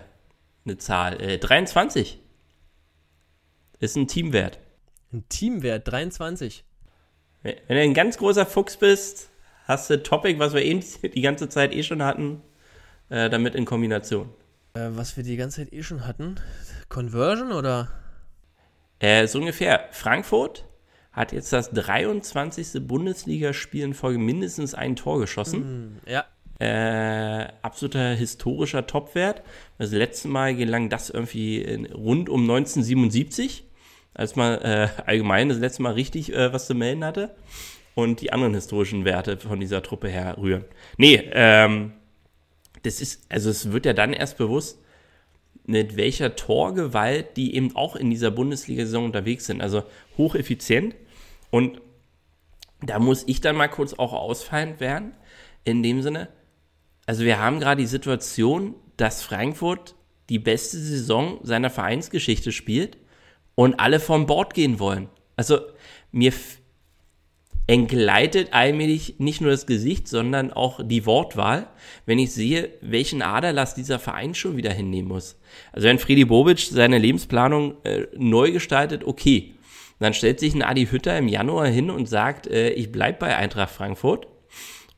[0.64, 2.20] eine Zahl, äh, 23.
[3.80, 4.60] Ist ein Teamwert.
[5.12, 6.64] Ein Teamwert 23.
[7.42, 9.30] Wenn du ein ganz großer Fuchs bist,
[9.64, 12.40] hast du Topic, was wir eben die ganze Zeit eh schon hatten,
[13.10, 14.30] äh, damit in Kombination.
[14.74, 16.36] Äh, was wir die ganze Zeit eh schon hatten.
[16.88, 18.03] Conversion oder?
[18.98, 19.88] Äh, so ungefähr.
[19.90, 20.64] Frankfurt
[21.12, 22.86] hat jetzt das 23.
[22.86, 26.00] Bundesligaspiel in Folge mindestens ein Tor geschossen.
[26.06, 26.24] Ja.
[26.58, 29.42] Äh, absoluter historischer Topwert.
[29.78, 33.64] Das letzte Mal gelang das irgendwie rund um 1977,
[34.14, 37.34] als man äh, allgemein das letzte Mal richtig äh, was zu melden hatte.
[37.94, 40.64] Und die anderen historischen Werte von dieser Truppe herrühren.
[40.96, 41.92] Nee, ähm,
[42.82, 44.80] das ist, also es wird ja dann erst bewusst,
[45.64, 49.60] mit welcher Torgewalt die eben auch in dieser Bundesliga-Saison unterwegs sind.
[49.60, 49.82] Also
[50.18, 50.94] hocheffizient.
[51.50, 51.80] Und
[52.82, 55.14] da muss ich dann mal kurz auch ausfallend werden.
[55.64, 56.28] In dem Sinne,
[57.06, 59.94] also wir haben gerade die Situation, dass Frankfurt
[60.28, 62.98] die beste Saison seiner Vereinsgeschichte spielt
[63.54, 65.08] und alle vom Bord gehen wollen.
[65.36, 65.60] Also
[66.12, 66.32] mir
[67.66, 71.68] entgleitet allmählich nicht nur das Gesicht, sondern auch die Wortwahl,
[72.04, 75.38] wenn ich sehe, welchen Aderlass dieser Verein schon wieder hinnehmen muss.
[75.72, 79.54] Also wenn Freddy Bobic seine Lebensplanung äh, neu gestaltet, okay.
[80.00, 83.36] Dann stellt sich ein Adi Hütter im Januar hin und sagt, äh, ich bleib bei
[83.36, 84.26] Eintracht Frankfurt.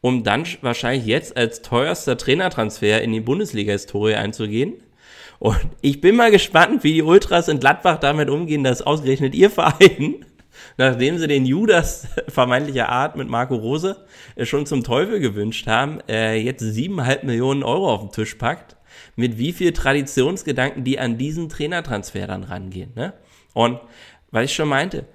[0.01, 4.75] um dann wahrscheinlich jetzt als teuerster Trainertransfer in die Bundesliga-Historie einzugehen.
[5.39, 9.51] Und ich bin mal gespannt, wie die Ultras in Gladbach damit umgehen, dass ausgerechnet ihr
[9.51, 10.25] Verein,
[10.77, 16.01] nachdem sie den Judas vermeintlicher Art mit Marco Rose äh, schon zum Teufel gewünscht haben,
[16.09, 18.77] äh, jetzt siebeneinhalb Millionen Euro auf den Tisch packt,
[19.15, 22.93] mit wie viel Traditionsgedanken die an diesen Trainertransfer dann rangehen.
[22.95, 23.13] Ne?
[23.55, 23.81] Und
[24.31, 25.07] weil ich schon meinte,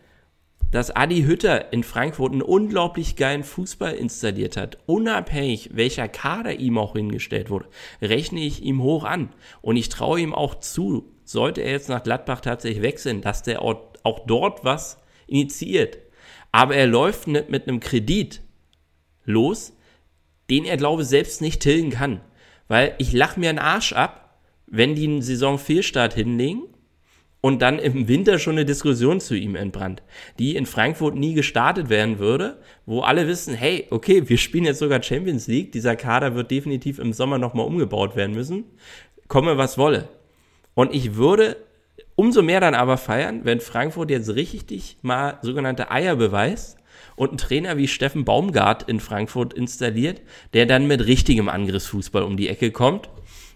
[0.72, 6.78] dass Adi Hütter in Frankfurt einen unglaublich geilen Fußball installiert hat, unabhängig welcher Kader ihm
[6.78, 7.68] auch hingestellt wurde,
[8.02, 9.30] rechne ich ihm hoch an.
[9.62, 13.62] Und ich traue ihm auch zu, sollte er jetzt nach Gladbach tatsächlich wechseln, dass der
[13.62, 15.01] auch dort was
[15.32, 15.98] initiiert.
[16.52, 18.42] Aber er läuft nicht mit einem Kredit
[19.26, 19.74] los,
[20.50, 22.22] den er, glaube ich, selbst nicht tilgen kann.
[22.68, 26.64] Weil ich lache mir einen Arsch ab, wenn die einen Saisonfehlstart hinlegen
[27.42, 30.04] und dann im Winter schon eine Diskussion zu ihm entbrannt,
[30.40, 34.80] die in Frankfurt nie gestartet werden würde, wo alle wissen, hey, okay, wir spielen jetzt
[34.80, 38.66] sogar Champions League, dieser Kader wird definitiv im Sommer nochmal umgebaut werden müssen,
[39.28, 40.08] komme was wolle.
[40.76, 41.58] Und ich würde
[42.22, 46.78] umso mehr dann aber feiern, wenn Frankfurt jetzt richtig mal sogenannte Eier beweist
[47.16, 50.22] und einen Trainer wie Steffen Baumgart in Frankfurt installiert,
[50.54, 53.10] der dann mit richtigem Angriffsfußball um die Ecke kommt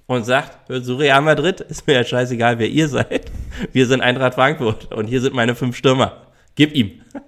[0.07, 3.31] und sagt, zu Real Madrid, ist mir ja scheißegal, wer ihr seid.
[3.71, 6.33] Wir sind Eintracht Frankfurt und hier sind meine fünf Stürmer.
[6.55, 7.01] Gib ihm.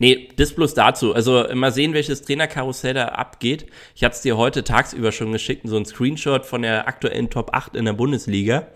[0.00, 1.12] Nee, das bloß dazu.
[1.12, 3.66] Also mal sehen, welches Trainerkarussell da abgeht.
[3.96, 7.52] Ich hatte es dir heute tagsüber schon geschickt, so ein Screenshot von der aktuellen Top
[7.52, 8.68] 8 in der Bundesliga,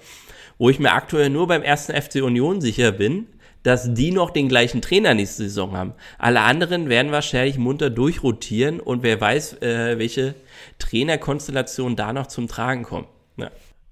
[0.58, 3.26] wo ich mir aktuell nur beim ersten FC Union sicher bin,
[3.62, 5.94] dass die noch den gleichen Trainer nächste Saison haben.
[6.18, 10.34] Alle anderen werden wahrscheinlich munter durchrotieren und wer weiß, äh, welche
[10.78, 13.08] Trainerkonstellation da noch zum Tragen kommt.
[13.36, 13.50] Ja.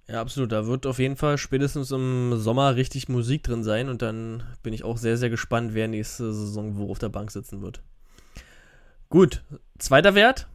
[0.09, 0.51] Ja, absolut.
[0.51, 4.73] Da wird auf jeden Fall spätestens im Sommer richtig Musik drin sein und dann bin
[4.73, 7.81] ich auch sehr, sehr gespannt, wer nächste Saison wo auf der Bank sitzen wird.
[9.09, 9.45] Gut,
[9.79, 10.49] zweiter Wert.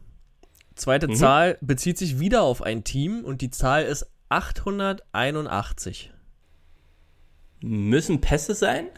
[0.74, 1.14] Zweite mhm.
[1.14, 6.12] Zahl bezieht sich wieder auf ein Team und die Zahl ist 881.
[7.60, 8.88] Müssen Pässe sein?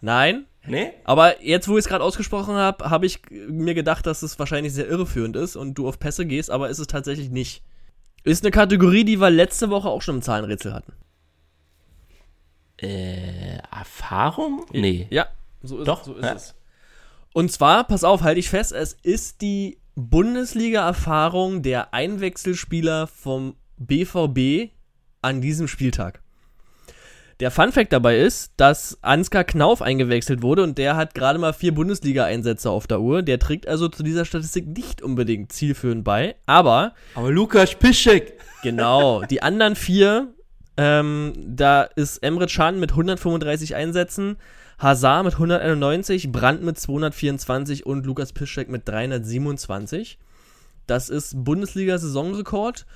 [0.00, 0.46] Nein.
[0.66, 0.92] Nee?
[1.04, 4.72] Aber jetzt, wo ich es gerade ausgesprochen habe, habe ich mir gedacht, dass es wahrscheinlich
[4.72, 7.62] sehr irreführend ist und du auf Pässe gehst, aber ist es tatsächlich nicht.
[8.24, 10.92] Ist eine Kategorie, die wir letzte Woche auch schon im Zahlenrätsel hatten.
[12.78, 14.66] Äh, Erfahrung?
[14.72, 15.06] Nee.
[15.10, 15.28] Ja,
[15.62, 16.32] so ist, Doch, so ist ja.
[16.34, 16.54] es.
[17.32, 24.72] Und zwar, pass auf, halte ich fest, es ist die Bundesliga-Erfahrung der Einwechselspieler vom BVB
[25.22, 26.20] an diesem Spieltag.
[27.40, 31.74] Der Funfact dabei ist, dass Ansgar Knauf eingewechselt wurde und der hat gerade mal vier
[31.74, 33.20] Bundesliga-Einsätze auf der Uhr.
[33.20, 36.94] Der trägt also zu dieser Statistik nicht unbedingt zielführend bei, aber.
[37.14, 38.38] Aber Lukas Piszek.
[38.62, 40.32] Genau, die anderen vier,
[40.78, 44.38] ähm, da ist Emre Can mit 135 Einsätzen,
[44.78, 50.18] Hazard mit 191, Brandt mit 224 und Lukas Piszek mit 327.
[50.86, 52.86] Das ist Bundesliga-Saisonrekord.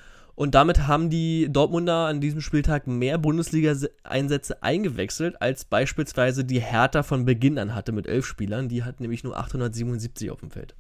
[0.40, 7.02] Und damit haben die Dortmunder an diesem Spieltag mehr Bundesliga-Einsätze eingewechselt, als beispielsweise die Hertha
[7.02, 8.70] von Beginn an hatte mit elf Spielern.
[8.70, 10.74] Die hat nämlich nur 877 auf dem Feld.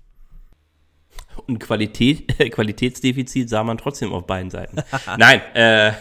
[1.46, 4.78] Und Qualität, Qualitätsdefizit sah man trotzdem auf beiden Seiten.
[5.18, 5.92] Nein, äh,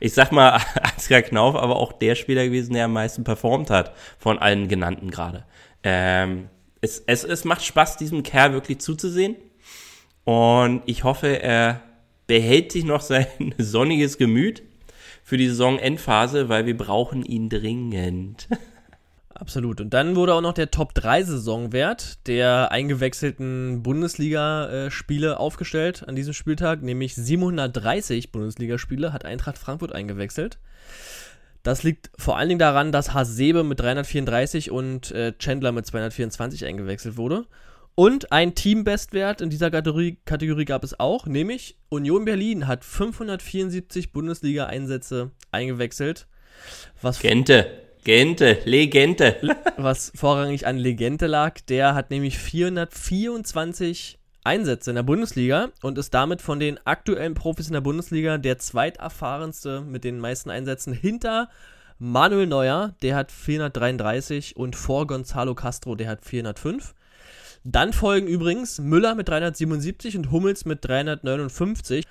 [0.00, 3.94] ich sag mal, Ansgar Knauf, aber auch der Spieler gewesen, der am meisten performt hat
[4.18, 5.44] von allen genannten gerade.
[5.84, 6.48] Ähm,
[6.80, 9.36] es, es, es macht Spaß, diesem Kerl wirklich zuzusehen.
[10.24, 11.82] Und ich hoffe, er
[12.26, 13.26] behält sich noch sein
[13.58, 14.62] sonniges Gemüt
[15.22, 18.48] für die Saisonendphase, weil wir brauchen ihn dringend.
[19.38, 19.82] Absolut.
[19.82, 26.32] Und dann wurde auch noch der Top 3 Saisonwert der eingewechselten Bundesliga-Spiele aufgestellt an diesem
[26.32, 30.58] Spieltag, nämlich 730 Bundesligaspiele hat Eintracht Frankfurt eingewechselt.
[31.62, 36.64] Das liegt vor allen Dingen daran, dass Hasebe mit 334 und äh, Chandler mit 224
[36.64, 37.44] eingewechselt wurde.
[37.98, 44.12] Und ein Teambestwert in dieser Kategorie, Kategorie gab es auch, nämlich Union Berlin hat 574
[44.12, 46.26] Bundesliga-Einsätze eingewechselt.
[47.00, 47.66] Was Gente,
[48.04, 49.36] Gente, Legende.
[49.78, 51.58] was vorrangig an Legende lag.
[51.70, 57.68] Der hat nämlich 424 Einsätze in der Bundesliga und ist damit von den aktuellen Profis
[57.68, 61.48] in der Bundesliga der zweiterfahrenste mit den meisten Einsätzen hinter
[61.98, 66.94] Manuel Neuer, der hat 433 und vor Gonzalo Castro, der hat 405.
[67.68, 72.06] Dann folgen übrigens Müller mit 377 und Hummels mit 359.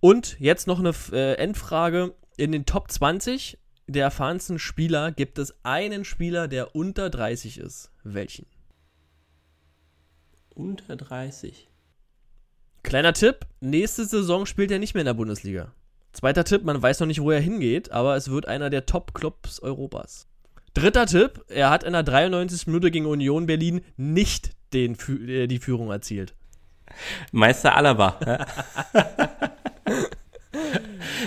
[0.00, 2.14] Und jetzt noch eine äh, Endfrage.
[2.36, 7.90] In den Top 20 der erfahrensten Spieler gibt es einen Spieler, der unter 30 ist.
[8.04, 8.44] Welchen?
[10.50, 11.70] Unter 30.
[12.82, 15.72] Kleiner Tipp: Nächste Saison spielt er nicht mehr in der Bundesliga.
[16.12, 19.60] Zweiter Tipp: Man weiß noch nicht, wo er hingeht, aber es wird einer der Top-Clubs
[19.60, 20.28] Europas.
[20.74, 22.66] Dritter Tipp: Er hat in der 93.
[22.66, 24.96] Minute gegen Union Berlin nicht den,
[25.26, 26.34] äh, die Führung erzielt.
[27.32, 28.18] Meister Alaba.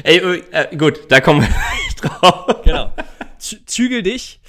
[0.03, 1.47] Ey, äh, gut, da kommen wir
[1.85, 2.61] nicht drauf.
[2.63, 2.93] Genau.
[3.37, 4.39] Zügel dich.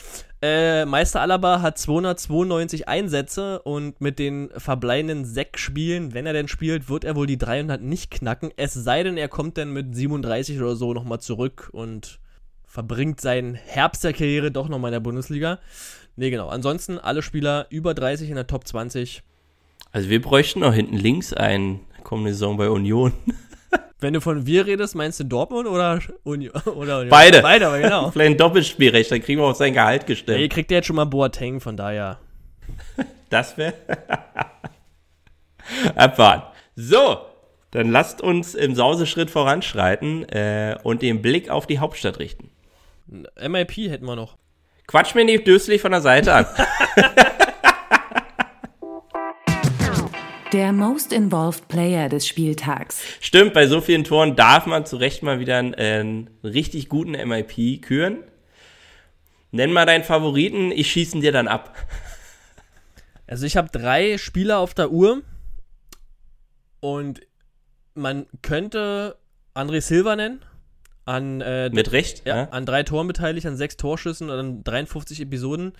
[0.43, 6.49] Äh, Meister Alaba hat 292 Einsätze und mit den verbleibenden sechs Spielen, wenn er denn
[6.49, 8.51] spielt, wird er wohl die 300 nicht knacken.
[8.57, 12.18] Es sei denn, er kommt dann mit 37 oder so nochmal zurück und
[12.66, 15.61] verbringt seinen Herbst der Karriere doch nochmal in der Bundesliga.
[16.16, 16.48] Ne, genau.
[16.48, 19.22] Ansonsten alle Spieler über 30 in der Top 20.
[19.92, 23.12] Also wir bräuchten noch hinten links einen kommende Saison bei Union.
[24.00, 26.52] Wenn du von wir redest, meinst du Dortmund oder Union?
[26.66, 27.08] Oder Union?
[27.08, 27.40] Beide.
[27.40, 28.10] Beide, aber genau.
[28.12, 30.40] Vielleicht ein Doppelspielrecht, dann kriegen wir auch sein Gehalt gestellt.
[30.40, 32.18] Nee, kriegt der jetzt schon mal Boateng, von daher.
[33.30, 33.74] das wäre.
[35.94, 36.52] Abwarten.
[36.74, 37.18] So,
[37.70, 42.50] dann lasst uns im Sauseschritt voranschreiten äh, und den Blick auf die Hauptstadt richten.
[43.06, 44.36] MIP hätten wir noch.
[44.93, 46.45] Quatsch mir nicht döslich von der Seite an.
[50.53, 53.03] Der Most Involved Player des Spieltags.
[53.18, 56.90] Stimmt, bei so vielen Toren darf man zu Recht mal wieder einen, äh, einen richtig
[56.90, 58.18] guten MIP küren.
[59.51, 61.74] Nenn mal deinen Favoriten, ich schieße dir dann ab.
[63.26, 65.22] Also ich habe drei Spieler auf der Uhr
[66.80, 67.22] und
[67.95, 69.16] man könnte
[69.55, 70.45] André Silva nennen.
[71.05, 72.22] An, äh, Mit Recht?
[72.24, 75.72] Ja, ja, an drei Toren beteiligt, an sechs Torschüssen und an 53 Episoden.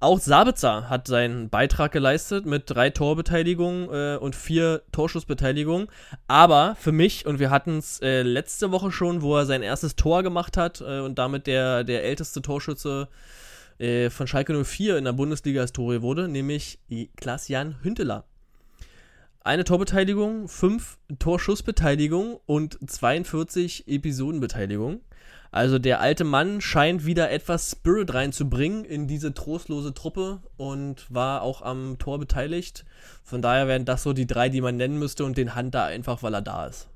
[0.00, 5.88] Auch Sabitzer hat seinen Beitrag geleistet mit drei Torbeteiligungen äh, und vier Torschussbeteiligungen.
[6.28, 9.96] Aber für mich, und wir hatten es äh, letzte Woche schon, wo er sein erstes
[9.96, 13.08] Tor gemacht hat äh, und damit der, der älteste Torschütze
[13.78, 16.78] äh, von Schalke 04 in der Bundesliga-Historie wurde, nämlich
[17.16, 18.24] Klaas-Jan Hünteler.
[19.46, 25.02] Eine Torbeteiligung, fünf Torschussbeteiligung und 42 Episodenbeteiligung.
[25.52, 31.42] Also der alte Mann scheint wieder etwas Spirit reinzubringen in diese trostlose Truppe und war
[31.42, 32.84] auch am Tor beteiligt.
[33.22, 36.24] Von daher wären das so die drei, die man nennen müsste und den Hunter einfach,
[36.24, 36.88] weil er da ist.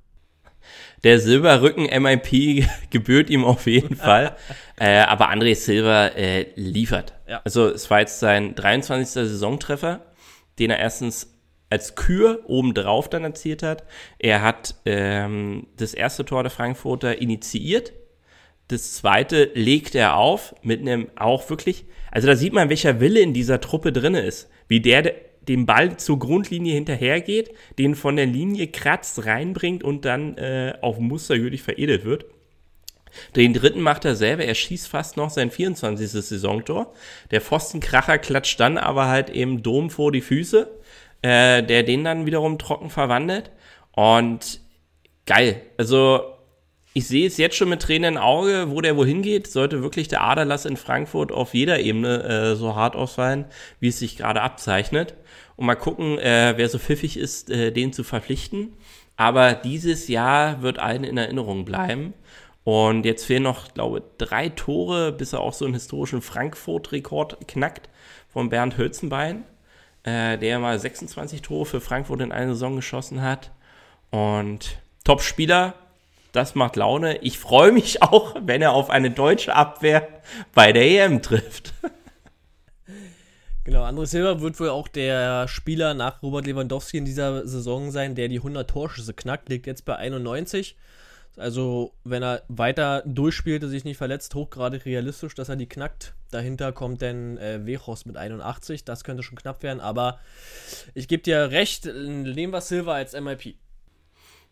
[1.04, 4.34] Der Silberrücken MIP gebührt ihm auf jeden Fall.
[4.76, 7.14] äh, aber André Silber äh, liefert.
[7.28, 7.42] Ja.
[7.44, 9.08] Also es war jetzt sein 23.
[9.08, 10.00] Saisontreffer,
[10.58, 11.28] den er erstens
[11.70, 13.84] als Kür obendrauf dann erzielt hat.
[14.18, 17.92] Er hat ähm, das erste Tor der Frankfurter initiiert.
[18.68, 23.20] Das zweite legt er auf mit einem auch wirklich, also da sieht man, welcher Wille
[23.20, 24.50] in dieser Truppe drin ist.
[24.68, 25.14] Wie der
[25.48, 30.98] den Ball zur Grundlinie hinterhergeht, den von der Linie kratzt, reinbringt und dann äh, auf
[30.98, 32.26] mustergültig veredelt wird.
[33.34, 36.08] Den dritten macht er selber, er schießt fast noch sein 24.
[36.08, 36.92] Saisontor.
[37.30, 40.70] Der Pfostenkracher klatscht dann aber halt eben Dom vor die Füße
[41.22, 43.50] äh, der den dann wiederum trocken verwandelt.
[43.92, 44.60] Und
[45.26, 45.62] geil.
[45.76, 46.22] Also
[46.92, 49.46] ich sehe es jetzt schon mit Tränen im Auge, wo der wohin geht.
[49.46, 53.44] Sollte wirklich der Aderlass in Frankfurt auf jeder Ebene äh, so hart ausfallen,
[53.78, 55.14] wie es sich gerade abzeichnet.
[55.56, 58.72] Und mal gucken, äh, wer so pfiffig ist, äh, den zu verpflichten.
[59.16, 62.14] Aber dieses Jahr wird allen in Erinnerung bleiben.
[62.64, 67.46] Und jetzt fehlen noch, glaube ich, drei Tore, bis er auch so einen historischen Frankfurt-Rekord
[67.46, 67.88] knackt
[68.28, 69.44] von Bernd Hölzenbein
[70.04, 73.50] äh, der mal 26 Tore für Frankfurt in einer Saison geschossen hat.
[74.10, 75.74] Und Top-Spieler,
[76.32, 77.18] das macht Laune.
[77.18, 80.08] Ich freue mich auch, wenn er auf eine deutsche Abwehr
[80.54, 81.74] bei der EM trifft.
[83.64, 88.14] Genau, André Silva wird wohl auch der Spieler nach Robert Lewandowski in dieser Saison sein,
[88.14, 90.76] der die 100 Torschüsse knackt, liegt jetzt bei 91.
[91.36, 96.14] Also, wenn er weiter durchspielt sich nicht verletzt, hochgradig realistisch, dass er die knackt.
[96.30, 98.84] Dahinter kommt dann äh, Wechos mit 81.
[98.84, 100.18] Das könnte schon knapp werden, aber
[100.94, 103.56] ich gebe dir recht, nehmen wir Silva als MIP.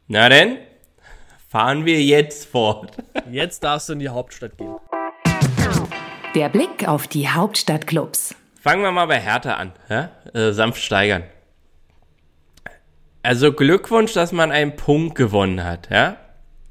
[0.07, 0.59] Na denn,
[1.49, 2.97] fahren wir jetzt fort.
[3.31, 4.77] Jetzt darfst du in die Hauptstadt gehen.
[6.35, 8.35] Der Blick auf die Hauptstadtclubs.
[8.61, 9.73] Fangen wir mal bei Hertha an.
[9.89, 10.11] Ja?
[10.33, 11.25] Äh, sanft steigern.
[13.23, 15.91] Also Glückwunsch, dass man einen Punkt gewonnen hat.
[15.91, 16.17] Ja?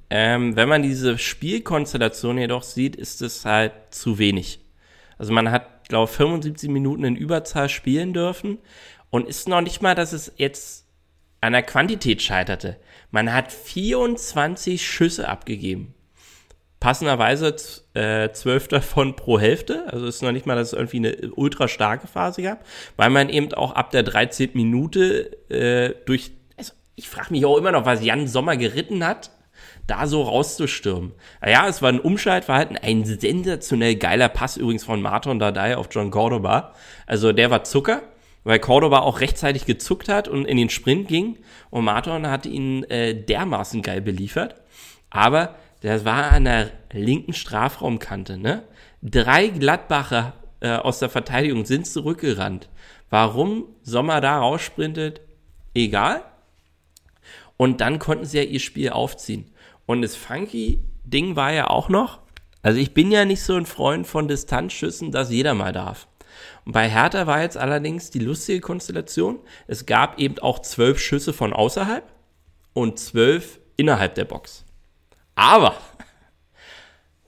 [0.09, 4.61] Ähm, wenn man diese Spielkonstellation jedoch sieht, ist es halt zu wenig.
[5.17, 8.59] Also man hat, glaube ich, 75 Minuten in Überzahl spielen dürfen
[9.09, 10.85] und ist noch nicht mal, dass es jetzt
[11.41, 12.77] an der Quantität scheiterte.
[13.11, 15.93] Man hat 24 Schüsse abgegeben.
[16.79, 17.55] Passenderweise
[17.95, 19.85] äh, 12 davon pro Hälfte.
[19.91, 23.29] Also ist noch nicht mal, dass es irgendwie eine ultra starke Phase gab, weil man
[23.29, 24.51] eben auch ab der 13.
[24.53, 26.31] Minute äh, durch.
[26.55, 29.31] Also ich frage mich auch immer noch, was Jan Sommer geritten hat
[29.87, 31.13] da so rauszustürmen.
[31.45, 36.11] Ja, es war ein Umschaltverhalten, ein sensationell geiler Pass übrigens von Martin Dardai auf John
[36.11, 36.73] Cordoba.
[37.05, 38.01] Also der war Zucker,
[38.43, 41.37] weil Cordoba auch rechtzeitig gezuckt hat und in den Sprint ging
[41.69, 44.55] und Martin hat ihn äh, dermaßen geil beliefert.
[45.09, 48.63] Aber das war an der linken Strafraumkante, ne?
[49.01, 52.67] Drei Gladbacher äh, aus der Verteidigung sind zurückgerannt.
[53.09, 55.21] Warum Sommer da raussprintet,
[55.73, 56.23] egal.
[57.57, 59.51] Und dann konnten sie ja ihr Spiel aufziehen.
[59.87, 62.19] Und das funky Ding war ja auch noch,
[62.61, 66.07] also ich bin ja nicht so ein Freund von Distanzschüssen, dass jeder mal darf.
[66.65, 69.39] Und bei Hertha war jetzt allerdings die lustige Konstellation.
[69.65, 72.03] Es gab eben auch zwölf Schüsse von außerhalb
[72.73, 74.65] und zwölf innerhalb der Box.
[75.35, 75.77] Aber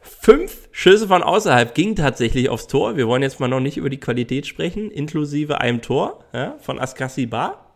[0.02, 2.98] fünf Schüsse von außerhalb gingen tatsächlich aufs Tor.
[2.98, 6.78] Wir wollen jetzt mal noch nicht über die Qualität sprechen, inklusive einem Tor ja, von
[6.78, 7.69] Askassi Bar.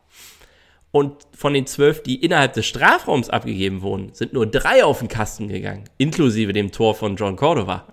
[0.96, 5.08] Und von den zwölf, die innerhalb des Strafraums abgegeben wurden, sind nur drei auf den
[5.08, 7.88] Kasten gegangen, inklusive dem Tor von John Cordova.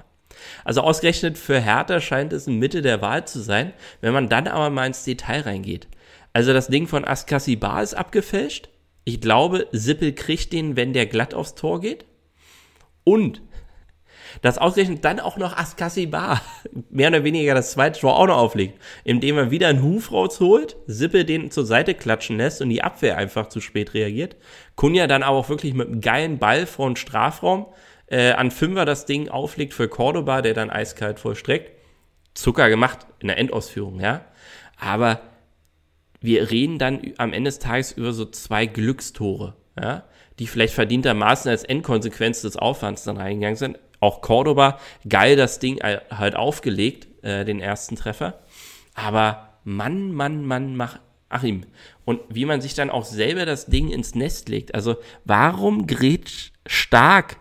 [0.67, 3.73] Also ausgerechnet für Hertha scheint es in Mitte der Wahl zu sein,
[4.03, 5.89] wenn man dann aber mal ins Detail reingeht.
[6.35, 8.69] Also das Ding von Askassi Bar ist abgefälscht.
[9.05, 12.05] Ich glaube, Sippel kriegt den, wenn der glatt aufs Tor geht.
[13.05, 13.41] Und
[14.43, 16.41] dass ausgerechnet dann auch noch Askassi Bar
[16.91, 20.77] mehr oder weniger das zweite Tor auch noch auflegt, indem er wieder einen Huf rausholt,
[20.87, 24.37] Sippe den zur Seite klatschen lässt und die Abwehr einfach zu spät reagiert.
[24.77, 27.67] Kunja dann aber auch wirklich mit einem geilen Ball vor den Strafraum
[28.07, 31.73] äh, an Fünfer das Ding auflegt für Cordoba, der dann eiskalt vollstreckt.
[32.35, 34.25] Zucker gemacht in der Endausführung, ja.
[34.79, 35.21] Aber
[36.21, 40.05] wir reden dann am Ende des Tages über so zwei Glückstore, ja,
[40.39, 44.79] die vielleicht verdientermaßen als Endkonsequenz des Aufwands dann reingegangen sind auch Cordoba,
[45.09, 48.41] geil das Ding halt aufgelegt, äh, den ersten Treffer.
[48.95, 50.99] Aber Mann, Mann, Mann, mach
[51.29, 51.65] Achim.
[52.05, 54.75] Und wie man sich dann auch selber das Ding ins Nest legt.
[54.75, 57.37] Also warum gerät stark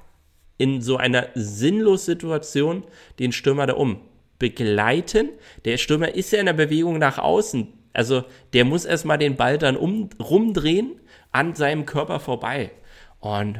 [0.58, 2.84] in so einer sinnlos Situation
[3.18, 4.02] den Stürmer da um?
[4.38, 5.30] Begleiten.
[5.66, 7.68] Der Stürmer ist ja in der Bewegung nach außen.
[7.94, 11.00] Also der muss erstmal den Ball dann um, rumdrehen
[11.32, 12.72] an seinem Körper vorbei.
[13.20, 13.60] Und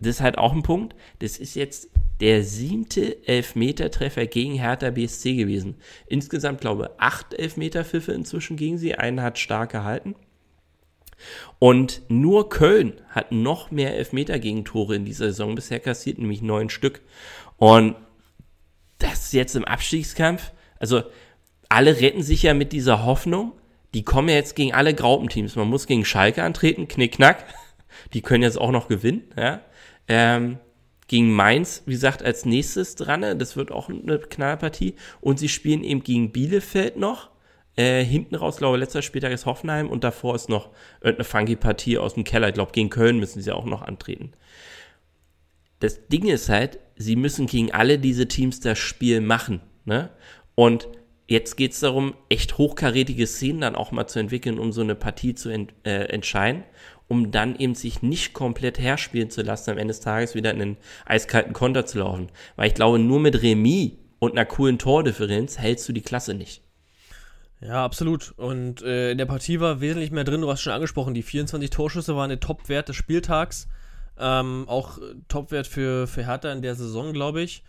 [0.00, 0.94] das ist halt auch ein Punkt.
[1.18, 1.90] Das ist jetzt
[2.20, 5.76] der siebte Elfmetertreffer gegen Hertha BSC gewesen.
[6.06, 8.94] Insgesamt, glaube ich, acht Elfmeterpfiffe inzwischen gegen sie.
[8.94, 10.14] Einen hat stark gehalten.
[11.58, 17.00] Und nur Köln hat noch mehr Elfmeter-Gegentore in dieser Saison bisher kassiert, nämlich neun Stück.
[17.56, 17.96] Und
[18.98, 20.52] das ist jetzt im Abstiegskampf.
[20.78, 21.02] Also
[21.68, 23.52] alle retten sich ja mit dieser Hoffnung.
[23.94, 25.56] Die kommen ja jetzt gegen alle Graupenteams.
[25.56, 27.44] Man muss gegen Schalke antreten, knickknack.
[28.12, 29.62] Die können jetzt auch noch gewinnen, ja.
[30.08, 30.58] Ähm,
[31.08, 33.38] gegen Mainz, wie gesagt, als nächstes dran.
[33.38, 34.94] Das wird auch eine Knallpartie.
[35.20, 37.30] Und sie spielen eben gegen Bielefeld noch.
[37.76, 41.56] Äh, hinten raus, glaube ich, letzter Spieltag ist Hoffenheim und davor ist noch irgendeine funky
[41.56, 42.48] Partie aus dem Keller.
[42.48, 44.32] Ich glaube, gegen Köln müssen sie auch noch antreten.
[45.78, 49.60] Das Ding ist halt, sie müssen gegen alle diese Teams das Spiel machen.
[49.84, 50.10] Ne?
[50.56, 50.88] Und
[51.28, 54.96] jetzt geht es darum, echt hochkarätige Szenen dann auch mal zu entwickeln, um so eine
[54.96, 56.64] Partie zu ent äh, entscheiden
[57.08, 60.60] um dann eben sich nicht komplett herspielen zu lassen, am Ende des Tages wieder in
[60.60, 62.28] einen eiskalten Konter zu laufen.
[62.56, 66.62] Weil ich glaube, nur mit Remis und einer coolen Tordifferenz hältst du die Klasse nicht.
[67.60, 68.34] Ja, absolut.
[68.36, 71.70] Und äh, in der Partie war wesentlich mehr drin, du hast schon angesprochen, die 24
[71.70, 73.68] Torschüsse waren der Topwert des Spieltags.
[74.18, 74.98] Ähm, auch
[75.28, 77.64] Topwert für, für Hertha in der Saison, glaube ich.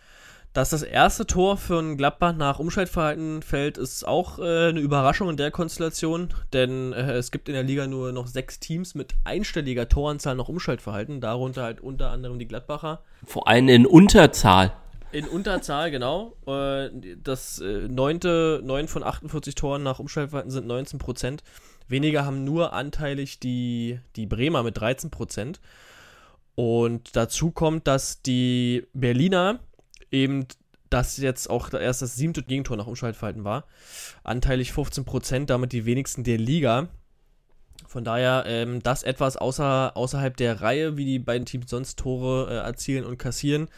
[0.52, 5.30] Dass das erste Tor für ein Gladbach nach Umschaltverhalten fällt, ist auch äh, eine Überraschung
[5.30, 9.14] in der Konstellation, denn äh, es gibt in der Liga nur noch sechs Teams mit
[9.22, 13.00] einstelliger Toranzahl nach Umschaltverhalten, darunter halt unter anderem die Gladbacher.
[13.24, 14.72] Vor allem in Unterzahl.
[15.12, 16.34] In Unterzahl, genau.
[16.48, 16.90] Äh,
[17.22, 21.44] das äh, neunte, neun von 48 Toren nach Umschaltverhalten sind 19 Prozent.
[21.86, 25.60] Weniger haben nur anteilig die, die Bremer mit 13 Prozent.
[26.56, 29.60] Und dazu kommt, dass die Berliner
[30.10, 30.46] eben
[30.90, 33.64] das jetzt auch erst das siebte Gegentor nach Umschaltverhalten war.
[34.24, 36.88] Anteilig 15%, damit die wenigsten der Liga.
[37.86, 42.48] Von daher ähm, das etwas außer, außerhalb der Reihe, wie die beiden Teams sonst Tore
[42.50, 43.68] äh, erzielen und kassieren.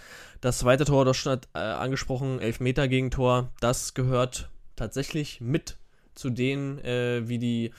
[0.40, 5.76] Das zweite Tor, das schon hat, äh, angesprochen, Elfmeter Gegentor, das gehört tatsächlich mit
[6.14, 7.72] zu denen, äh, wie die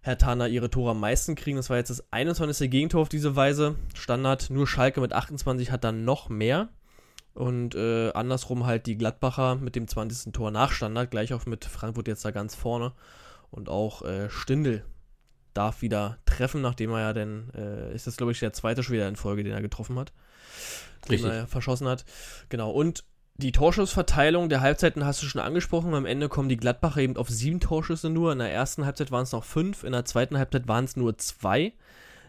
[0.00, 1.56] Herr Tana ihre Tore am meisten kriegen.
[1.56, 2.70] Das war jetzt das 21.
[2.70, 3.76] Gegentor auf diese Weise.
[3.94, 6.68] Standard, nur Schalke mit 28 hat dann noch mehr.
[7.36, 10.32] Und äh, andersrum halt die Gladbacher mit dem 20.
[10.32, 12.92] Tor nach Standard, gleich auch mit Frankfurt jetzt da ganz vorne.
[13.50, 14.86] Und auch äh, Stindl
[15.52, 19.06] darf wieder treffen, nachdem er ja dann, äh, ist das glaube ich der zweite Schwede
[19.06, 20.14] in Folge, den er getroffen hat.
[21.10, 21.28] Richtig.
[21.28, 22.06] Den er verschossen hat.
[22.48, 22.70] Genau.
[22.70, 25.92] Und die Torschussverteilung der Halbzeiten hast du schon angesprochen.
[25.92, 28.32] Am Ende kommen die Gladbacher eben auf sieben Torschüsse nur.
[28.32, 31.18] In der ersten Halbzeit waren es noch fünf, in der zweiten Halbzeit waren es nur
[31.18, 31.74] zwei.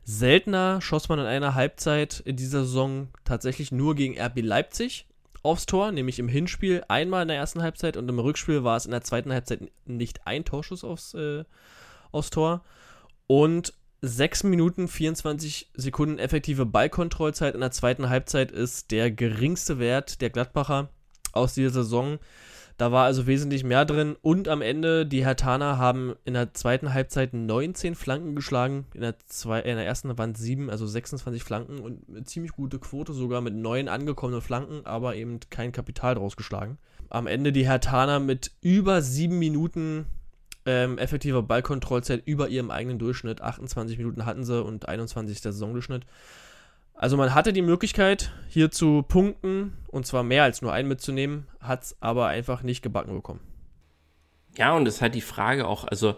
[0.09, 5.05] Seltener schoss man in einer Halbzeit in dieser Saison tatsächlich nur gegen RB Leipzig
[5.43, 8.85] aufs Tor, nämlich im Hinspiel einmal in der ersten Halbzeit und im Rückspiel war es
[8.85, 11.43] in der zweiten Halbzeit nicht ein Torschuss aufs, äh,
[12.13, 12.63] aufs Tor.
[13.27, 20.21] Und 6 Minuten 24 Sekunden effektive Ballkontrollzeit in der zweiten Halbzeit ist der geringste Wert
[20.21, 20.87] der Gladbacher
[21.33, 22.17] aus dieser Saison.
[22.78, 24.15] Da war also wesentlich mehr drin.
[24.21, 28.86] Und am Ende, die Hertaner haben in der zweiten Halbzeit 19 Flanken geschlagen.
[28.93, 32.51] In der, zwei, in der ersten waren es 7, also 26 Flanken und eine ziemlich
[32.51, 36.78] gute Quote sogar mit neun angekommenen Flanken, aber eben kein Kapital draus geschlagen.
[37.09, 40.05] Am Ende die Hertaner mit über sieben Minuten
[40.67, 43.41] ähm, effektiver Ballkontrollzeit über ihrem eigenen Durchschnitt.
[43.41, 46.05] 28 Minuten hatten sie und 21 der Saisondurchschnitt.
[46.97, 51.47] Also man hatte die Möglichkeit, hier zu punkten und zwar mehr als nur einen mitzunehmen,
[51.59, 53.39] hat es aber einfach nicht gebacken bekommen.
[54.57, 56.15] Ja, und es ist halt die Frage auch, also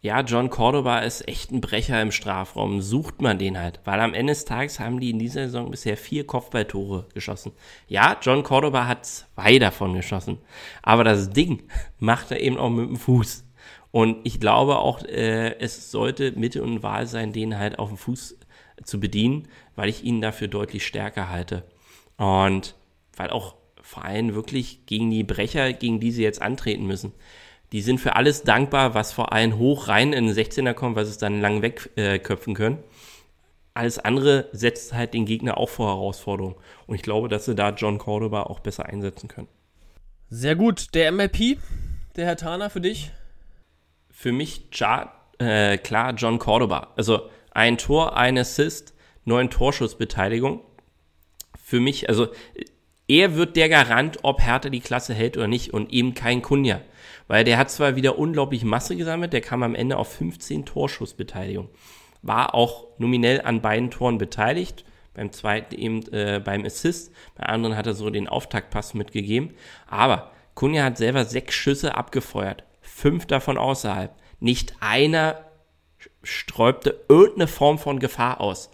[0.00, 2.80] ja, John Cordoba ist echt ein Brecher im Strafraum.
[2.80, 3.78] Sucht man den halt.
[3.84, 7.52] Weil am Ende des Tages haben die in dieser Saison bisher vier Kopfballtore geschossen.
[7.86, 10.38] Ja, John Cordoba hat zwei davon geschossen.
[10.82, 11.62] Aber das Ding
[12.00, 13.44] macht er eben auch mit dem Fuß.
[13.92, 17.98] Und ich glaube auch, äh, es sollte Mitte und Wahl sein, den halt auf dem
[17.98, 18.38] Fuß
[18.84, 21.64] zu bedienen, weil ich ihn dafür deutlich stärker halte.
[22.16, 22.74] Und
[23.16, 27.12] weil auch vor allem wirklich gegen die Brecher, gegen die sie jetzt antreten müssen,
[27.72, 31.04] die sind für alles dankbar, was vor allem hoch rein in den 16er kommt, weil
[31.04, 32.78] sie es dann lang wegköpfen äh, können.
[33.74, 36.56] Alles andere setzt halt den Gegner auch vor Herausforderungen.
[36.86, 39.48] Und ich glaube, dass sie da John Cordoba auch besser einsetzen können.
[40.28, 40.94] Sehr gut.
[40.94, 41.56] Der MLP,
[42.16, 43.10] der Herr Tana für dich?
[44.22, 44.66] für mich
[45.38, 46.92] äh, klar John Cordoba.
[46.96, 48.94] Also ein Tor, ein Assist,
[49.24, 50.60] neun Torschussbeteiligung.
[51.62, 52.28] Für mich, also
[53.08, 56.80] er wird der Garant, ob Hertha die Klasse hält oder nicht und eben kein Kunja.
[57.28, 61.68] Weil der hat zwar wieder unglaublich Masse gesammelt, der kam am Ende auf 15 Torschussbeteiligung.
[62.22, 64.84] War auch nominell an beiden Toren beteiligt.
[65.14, 69.50] Beim zweiten eben äh, beim Assist, bei anderen hat er so den Auftaktpass mitgegeben.
[69.86, 74.14] Aber Kunja hat selber sechs Schüsse abgefeuert fünf davon außerhalb.
[74.38, 75.44] Nicht einer
[76.22, 78.70] sträubte irgendeine Form von Gefahr aus.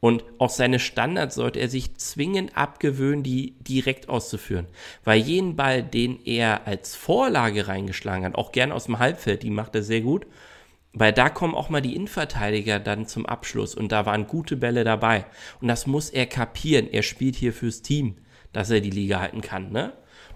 [0.00, 4.66] Und auch seine Standards sollte er sich zwingend abgewöhnen, die direkt auszuführen.
[5.04, 9.50] Weil jeden Ball, den er als Vorlage reingeschlagen hat, auch gern aus dem Halbfeld, die
[9.50, 10.26] macht er sehr gut.
[10.92, 14.82] Weil da kommen auch mal die Innenverteidiger dann zum Abschluss und da waren gute Bälle
[14.82, 15.24] dabei.
[15.60, 16.88] Und das muss er kapieren.
[16.90, 18.16] Er spielt hier fürs Team,
[18.52, 19.92] dass er die Liga halten kann, ne?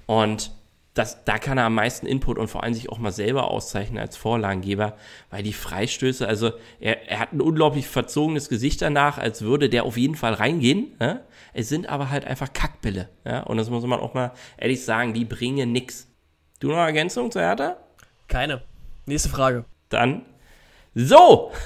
[0.06, 0.52] Und
[0.96, 3.98] das, da kann er am meisten Input und vor allem sich auch mal selber auszeichnen
[3.98, 4.96] als Vorlagengeber,
[5.28, 9.84] weil die Freistöße, also er, er hat ein unglaublich verzogenes Gesicht danach, als würde der
[9.84, 10.96] auf jeden Fall reingehen.
[10.98, 11.20] Ja?
[11.52, 13.10] Es sind aber halt einfach Kackbälle.
[13.26, 13.42] Ja?
[13.42, 16.08] Und das muss man auch mal ehrlich sagen, die bringen nix.
[16.60, 17.76] Du noch Ergänzung zu Hertha?
[18.26, 18.62] Keine.
[19.04, 19.66] Nächste Frage.
[19.90, 20.22] Dann.
[20.94, 21.52] So!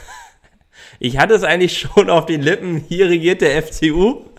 [0.98, 2.76] Ich hatte es eigentlich schon auf den Lippen.
[2.76, 4.29] Hier regiert der FCU.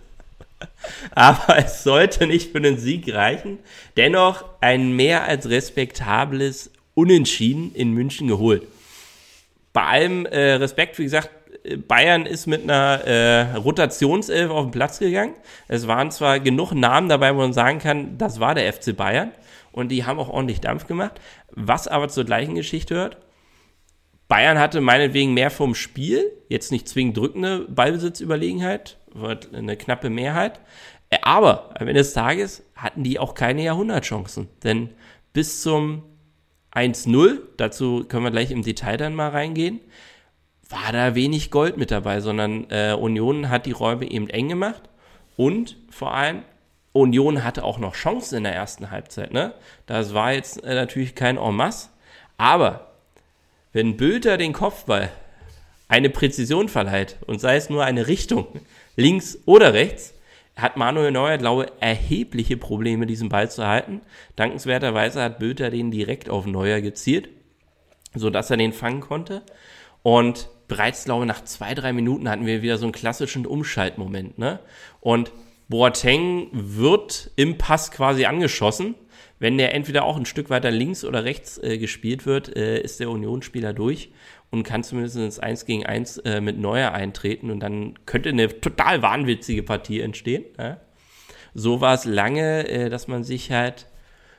[1.16, 3.60] Aber es sollte nicht für den Sieg reichen.
[3.98, 8.64] Dennoch ein mehr als respektables Unentschieden in München geholt.
[9.74, 11.30] Bei allem äh, Respekt, wie gesagt,
[11.88, 15.36] Bayern ist mit einer äh, Rotationself auf den Platz gegangen.
[15.68, 19.32] Es waren zwar genug Namen dabei, wo man sagen kann, das war der FC Bayern.
[19.72, 21.22] Und die haben auch ordentlich Dampf gemacht.
[21.52, 23.18] Was aber zur gleichen Geschichte hört,
[24.28, 30.60] Bayern hatte meinetwegen mehr vom Spiel, jetzt nicht zwingend drückende Ballbesitzüberlegenheit, wird eine knappe Mehrheit.
[31.10, 34.48] Äh, aber am Ende des Tages hatten die auch keine Jahrhundertchancen.
[34.64, 34.90] Denn
[35.34, 36.04] bis zum
[36.74, 39.80] 1-0, dazu können wir gleich im Detail dann mal reingehen,
[40.70, 44.84] war da wenig Gold mit dabei, sondern äh, Union hat die Räume eben eng gemacht
[45.36, 46.44] und vor allem
[46.94, 49.34] Union hatte auch noch Chancen in der ersten Halbzeit.
[49.34, 49.54] Ne?
[49.86, 51.90] Das war jetzt äh, natürlich kein En masse,
[52.38, 52.92] aber
[53.74, 55.10] wenn Bülter den Kopfball
[55.88, 58.48] eine Präzision verleiht und sei es nur eine Richtung,
[58.96, 60.14] links oder rechts,
[60.56, 64.02] hat Manuel Neuer, glaube ich, erhebliche Probleme, diesen Ball zu halten.
[64.36, 67.30] Dankenswerterweise hat Böter den direkt auf Neuer gezielt,
[68.14, 69.44] sodass er den fangen konnte.
[70.04, 74.38] Und bereits, glaube ich, nach zwei, drei Minuten hatten wir wieder so einen klassischen Umschaltmoment.
[74.38, 74.60] Ne?
[75.00, 75.32] Und
[75.70, 78.96] Boateng wird im Pass quasi angeschossen.
[79.40, 83.00] Wenn der entweder auch ein Stück weiter links oder rechts äh, gespielt wird, äh, ist
[83.00, 84.12] der Unionsspieler durch
[84.52, 88.60] und kann zumindest ins 1 gegen 1 äh, mit Neuer eintreten und dann könnte eine
[88.62, 90.46] total wahnwitzige Partie entstehen.
[90.60, 90.80] Ja?
[91.54, 93.88] So war es lange, äh, dass man sich halt,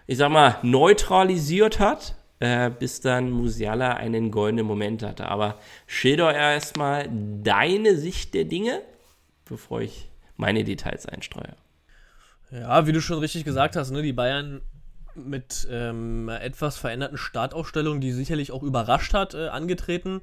[0.06, 5.28] ich sag mal, neutralisiert hat, äh, bis dann Musiala einen goldenen Moment hatte.
[5.28, 7.08] Aber schilder erstmal
[7.42, 8.82] deine Sicht der Dinge,
[9.46, 11.56] bevor ich meine Details einstreue.
[12.50, 14.60] Ja, wie du schon richtig gesagt hast, ne, die Bayern
[15.14, 20.22] mit ähm, etwas veränderten Startaufstellung, die sicherlich auch überrascht hat, äh, angetreten.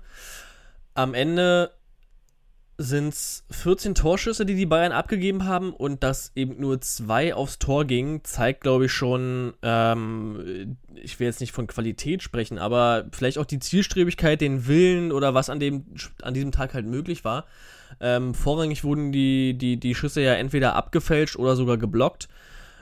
[0.93, 1.71] Am Ende
[2.81, 7.59] sind es 14 Torschüsse, die die Bayern abgegeben haben und dass eben nur zwei aufs
[7.59, 13.07] Tor gingen, zeigt, glaube ich, schon, ähm, ich will jetzt nicht von Qualität sprechen, aber
[13.11, 15.87] vielleicht auch die Zielstrebigkeit, den Willen oder was an, dem,
[16.21, 17.45] an diesem Tag halt möglich war.
[17.99, 22.29] Ähm, vorrangig wurden die, die, die Schüsse ja entweder abgefälscht oder sogar geblockt.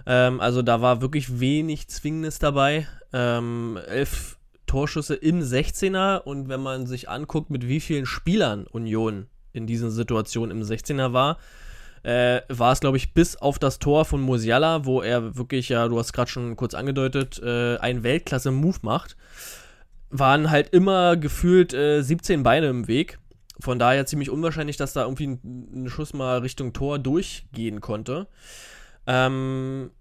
[0.07, 2.87] Ähm, also da war wirklich wenig Zwingendes dabei.
[3.13, 9.27] Ähm, elf Torschüsse im 16er und wenn man sich anguckt, mit wie vielen Spielern Union
[9.53, 11.37] in diesen Situationen im 16er war,
[12.03, 15.87] äh, war es, glaube ich, bis auf das Tor von Musiala, wo er wirklich, ja,
[15.87, 19.17] du hast gerade schon kurz angedeutet, äh, einen Weltklasse-Move macht,
[20.09, 23.19] waren halt immer gefühlt äh, 17 Beine im Weg.
[23.59, 28.27] Von daher ziemlich unwahrscheinlich, dass da irgendwie ein, ein Schuss mal Richtung Tor durchgehen konnte.
[29.07, 29.91] Ähm,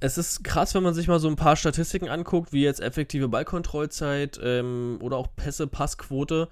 [0.00, 3.28] es ist krass, wenn man sich mal so ein paar Statistiken anguckt, wie jetzt effektive
[3.28, 6.48] Ballkontrollzeit ähm, oder auch Pässe, Passquote.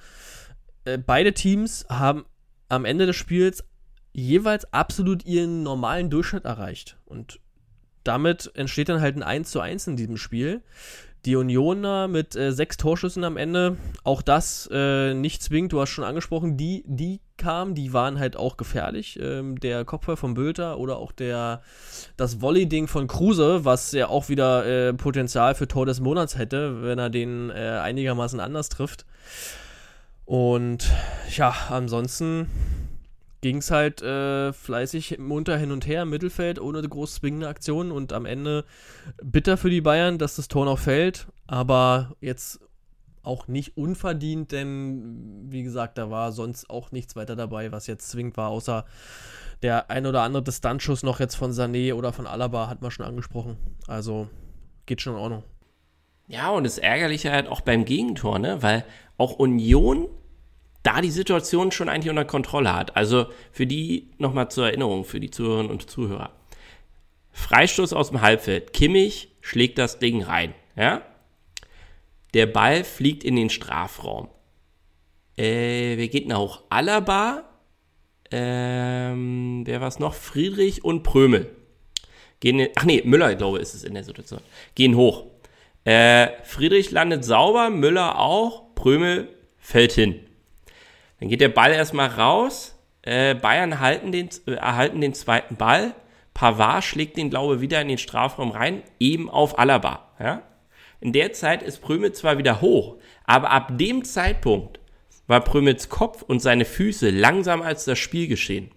[0.85, 2.25] Äh, beide Teams haben
[2.69, 3.65] am Ende des Spiels
[4.13, 6.97] jeweils absolut ihren normalen Durchschnitt erreicht.
[7.05, 7.41] Und
[8.03, 10.63] damit entsteht dann halt ein 1 zu 1 in diesem Spiel.
[11.25, 15.89] Die Unioner mit äh, sechs Torschüssen am Ende, auch das äh, nicht zwingend, du hast
[15.89, 19.19] schon angesprochen, die, die kamen, die waren halt auch gefährlich.
[19.21, 21.63] Ähm, der Kopfball von Bülter oder auch der,
[22.19, 26.83] das Volley-Ding von Kruse, was ja auch wieder äh, Potenzial für Tor des Monats hätte,
[26.83, 29.07] wenn er den äh, einigermaßen anders trifft.
[30.27, 30.91] Und
[31.37, 32.49] ja, ansonsten
[33.45, 37.93] ging es halt äh, fleißig munter hin und her im Mittelfeld, ohne groß zwingende Aktionen
[37.93, 38.65] und am Ende
[39.23, 42.61] bitter für die Bayern, dass das Tor noch fällt, aber jetzt
[43.23, 48.09] auch nicht unverdient, denn wie gesagt, da war sonst auch nichts weiter dabei, was jetzt
[48.09, 48.87] zwingend war, außer
[49.61, 53.05] der ein oder andere Distanzschuss noch jetzt von Sané oder von Alaba hat man schon
[53.05, 53.59] angesprochen.
[53.87, 54.27] Also
[54.87, 55.43] geht schon in Ordnung.
[56.29, 58.63] Ja, und das Ärgerliche halt auch beim Gegentor, ne?
[58.63, 58.87] Weil
[59.19, 60.09] auch Union
[60.85, 62.97] da die Situation schon eigentlich unter Kontrolle hat.
[62.97, 66.31] Also für die nochmal zur Erinnerung, für die Zuhörerinnen und Zuhörer.
[67.33, 68.73] Freistoß aus dem Halbfeld.
[68.73, 70.55] Kimmich schlägt das Ding rein.
[70.77, 71.03] Ja?
[72.35, 74.29] Der Ball fliegt in den Strafraum.
[75.37, 76.63] Äh, wer geht denn hoch?
[76.69, 77.45] Alaba,
[78.31, 80.15] ähm, wer war es noch?
[80.15, 81.51] Friedrich und Prömel.
[82.41, 84.41] Gehen in, ach nee, Müller, glaube ich, ist es in der Situation.
[84.75, 85.25] Gehen hoch.
[85.85, 89.29] Äh, Friedrich landet sauber, Müller auch, Prömel
[89.59, 90.21] fällt hin.
[91.21, 92.79] Dann geht der Ball erstmal raus.
[93.03, 95.95] Äh, Bayern halten den, äh, erhalten den zweiten Ball.
[96.33, 100.11] Pavard schlägt den, glaube ich, wieder in den Strafraum rein, eben auf Alaba.
[100.19, 100.43] Ja?
[101.01, 104.81] In der Zeit ist Prömel zwar wieder hoch, aber ab dem Zeitpunkt
[105.27, 108.71] war Prömels Kopf und seine Füße langsamer als das Spiel geschehen.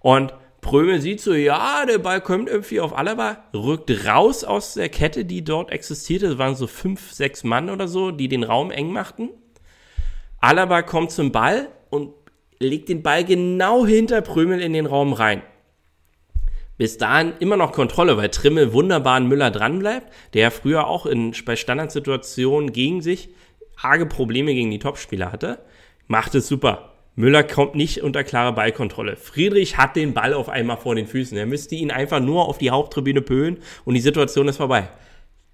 [0.00, 4.88] Und Prömel sieht so, ja, der Ball kommt irgendwie auf Alaba, rückt raus aus der
[4.88, 6.26] Kette, die dort existierte.
[6.26, 9.30] Es waren so fünf, sechs Mann oder so, die den Raum eng machten.
[10.40, 12.12] Alaba kommt zum Ball und
[12.58, 15.42] legt den Ball genau hinter Prömel in den Raum rein.
[16.78, 21.34] Bis dahin immer noch Kontrolle, weil Trimmel wunderbar an Müller dranbleibt, der früher auch in,
[21.44, 23.30] bei Standardsituationen gegen sich
[23.76, 25.58] arge Probleme gegen die Topspieler hatte.
[26.06, 26.92] Macht es super.
[27.14, 29.16] Müller kommt nicht unter klare Ballkontrolle.
[29.16, 31.36] Friedrich hat den Ball auf einmal vor den Füßen.
[31.36, 34.88] Er müsste ihn einfach nur auf die Haupttribüne pölen und die Situation ist vorbei.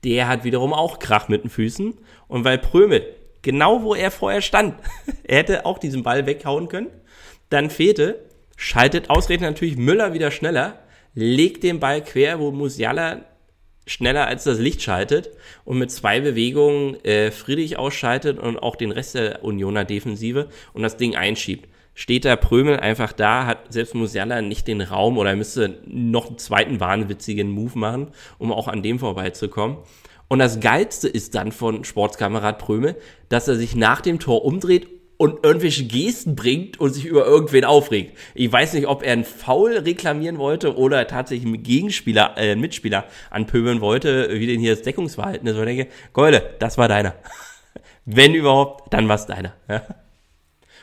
[0.02, 1.94] Der hat wiederum auch Krach mit den Füßen.
[2.26, 3.06] Und weil Prömel
[3.42, 4.74] genau wo er vorher stand.
[5.24, 6.88] er hätte auch diesen Ball weghauen können.
[7.50, 8.24] Dann fehlte,
[8.56, 10.78] schaltet ausgerechnet natürlich Müller wieder schneller,
[11.14, 13.20] legt den Ball quer, wo Musiala
[13.86, 15.30] schneller als das Licht schaltet
[15.64, 20.82] und mit zwei Bewegungen äh, Friedrich ausschaltet und auch den Rest der Unioner Defensive und
[20.82, 21.68] das Ding einschiebt.
[21.94, 26.38] Steht da Prömel einfach da, hat selbst Musiala nicht den Raum oder müsste noch einen
[26.38, 29.76] zweiten wahnwitzigen Move machen, um auch an dem vorbeizukommen.
[30.32, 32.96] Und das Geilste ist dann von Sportskamerad Pröme,
[33.28, 37.66] dass er sich nach dem Tor umdreht und irgendwelche Gesten bringt und sich über irgendwen
[37.66, 38.16] aufregt.
[38.34, 42.62] Ich weiß nicht, ob er einen Foul reklamieren wollte oder tatsächlich einen Gegenspieler, äh, einen
[42.62, 45.54] Mitspieler anpöbeln wollte, wie denn hier das Deckungsverhalten ist.
[45.54, 47.14] Und ich denke, Geule, das war deiner.
[48.06, 49.52] Wenn überhaupt, dann war es deiner.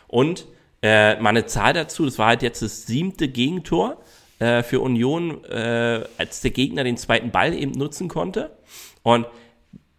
[0.08, 0.46] und
[0.84, 3.98] äh, meine Zahl dazu, das war halt jetzt das siebte Gegentor
[4.38, 8.52] äh, für Union, äh, als der Gegner den zweiten Ball eben nutzen konnte.
[9.04, 9.26] Und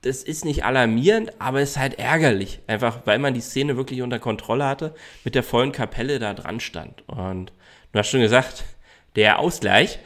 [0.02, 2.60] das ist nicht alarmierend, aber es ist halt ärgerlich.
[2.66, 4.94] Einfach, weil man die Szene wirklich unter Kontrolle hatte,
[5.24, 7.06] mit der vollen Kapelle da dran stand.
[7.06, 7.52] Und
[7.92, 8.64] du hast schon gesagt,
[9.16, 9.98] der Ausgleich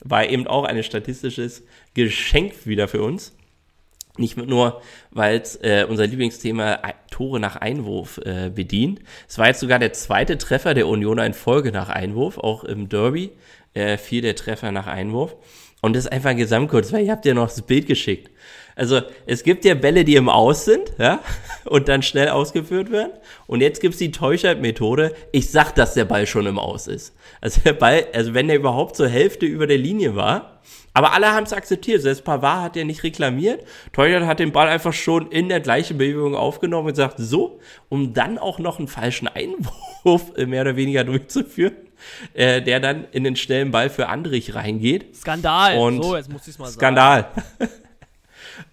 [0.00, 1.64] war eben auch ein statistisches
[1.94, 3.34] Geschenk wieder für uns.
[4.16, 9.00] Nicht nur, weil es äh, unser Lieblingsthema Tore nach Einwurf äh, bedient.
[9.28, 12.88] Es war jetzt sogar der zweite Treffer der Union in Folge nach Einwurf, auch im
[12.88, 13.30] Derby
[13.74, 15.36] äh, fiel der Treffer nach Einwurf.
[15.80, 18.30] Und das ist einfach ein Gesamtkurz, weil ihr habt ja noch das Bild geschickt.
[18.78, 21.18] Also es gibt ja Bälle, die im Aus sind, ja,
[21.64, 23.12] und dann schnell ausgeführt werden.
[23.48, 25.14] Und jetzt gibt es die Täuschert-Methode.
[25.32, 27.12] Ich sag, dass der Ball schon im Aus ist.
[27.40, 30.60] Also der Ball, also wenn der überhaupt zur Hälfte über der Linie war,
[30.94, 32.02] aber alle haben es akzeptiert.
[32.02, 33.64] Selbst Pavard hat ja nicht reklamiert.
[33.92, 37.58] Täuschert hat den Ball einfach schon in der gleichen Bewegung aufgenommen und gesagt, so,
[37.88, 41.74] um dann auch noch einen falschen Einwurf mehr oder weniger durchzuführen.
[42.32, 45.16] Äh, der dann in den schnellen Ball für Andrich reingeht.
[45.16, 45.76] Skandal.
[45.78, 47.28] Und so, jetzt muss ich es mal Skandal.
[47.58, 47.72] sagen.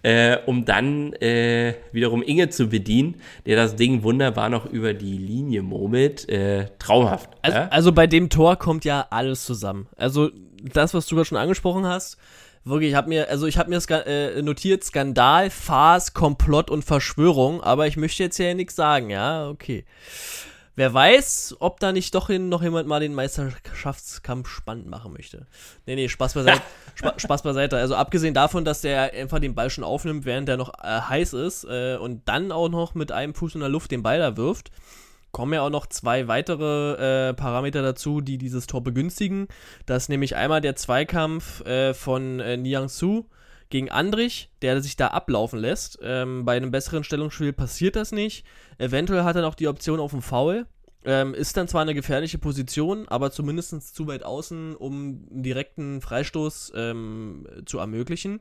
[0.02, 3.16] äh, um dann äh, wiederum Inge zu bedienen,
[3.46, 6.28] der das Ding wunderbar noch über die Linie murmelt.
[6.28, 7.30] Äh, traumhaft.
[7.42, 9.86] Also, also, bei dem Tor kommt ja alles zusammen.
[9.96, 10.30] Also
[10.62, 12.18] das, was du gerade schon angesprochen hast,
[12.64, 17.62] wirklich, ich habe mir, also ich habe mir äh, notiert Skandal, Farce, Komplott und Verschwörung,
[17.62, 19.84] aber ich möchte jetzt ja nichts sagen, ja, okay.
[20.76, 25.46] Wer weiß, ob da nicht doch noch jemand mal den Meisterschaftskampf spannend machen möchte.
[25.86, 26.60] Nee, nee, Spaß beiseite.
[27.00, 27.78] Sp Spaß beiseite.
[27.78, 31.32] Also abgesehen davon, dass der einfach den Ball schon aufnimmt, während der noch äh, heiß
[31.32, 34.36] ist äh, und dann auch noch mit einem Fuß in der Luft den Ball da
[34.36, 34.70] wirft,
[35.32, 39.48] kommen ja auch noch zwei weitere äh, Parameter dazu, die dieses Tor begünstigen.
[39.86, 43.24] Das ist nämlich einmal der Zweikampf äh, von äh, Niang Su
[43.70, 45.98] gegen Andrich, der sich da ablaufen lässt.
[46.02, 48.44] Ähm, bei einem besseren Stellungsspiel passiert das nicht.
[48.78, 50.66] Eventuell hat er noch die Option auf einen Foul.
[51.04, 54.92] Ähm, ist dann zwar eine gefährliche Position, aber zumindest zu weit außen, um
[55.30, 58.40] einen direkten Freistoß ähm, zu ermöglichen.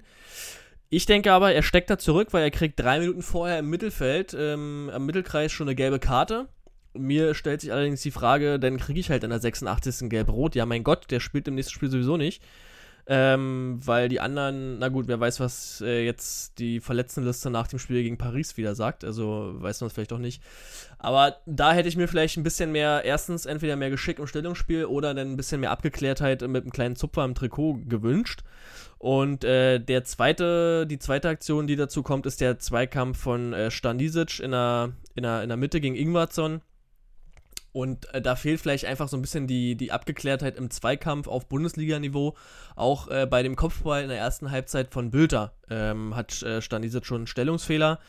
[0.90, 4.36] Ich denke aber, er steckt da zurück, weil er kriegt drei Minuten vorher im Mittelfeld,
[4.38, 6.48] ähm, am Mittelkreis schon eine gelbe Karte.
[6.94, 10.10] Mir stellt sich allerdings die Frage, dann kriege ich halt in der 86.
[10.10, 10.56] gelb-rot.
[10.56, 12.42] Ja, mein Gott, der spielt im nächsten Spiel sowieso nicht.
[13.08, 17.78] Ähm, weil die anderen, na gut, wer weiß, was äh, jetzt die Verletztenliste nach dem
[17.78, 19.04] Spiel gegen Paris wieder sagt.
[19.04, 20.42] Also weiß man es vielleicht auch nicht.
[20.98, 24.86] Aber da hätte ich mir vielleicht ein bisschen mehr, erstens entweder mehr Geschick im Stellungsspiel
[24.86, 28.44] oder dann ein bisschen mehr Abgeklärtheit mit einem kleinen Zupfer im Trikot gewünscht.
[28.98, 33.70] Und äh, der zweite, die zweite Aktion, die dazu kommt, ist der Zweikampf von äh,
[33.70, 36.62] Stanisic in der, in, der, in der Mitte gegen Ingwarzon
[37.76, 41.50] und äh, da fehlt vielleicht einfach so ein bisschen die, die Abgeklärtheit im Zweikampf auf
[41.50, 42.34] Bundesliga-Niveau.
[42.78, 47.06] Auch äh, bei dem Kopfball in der ersten Halbzeit von Bülter ähm, hat äh, Stanisic
[47.06, 48.00] schon einen Stellungsfehler.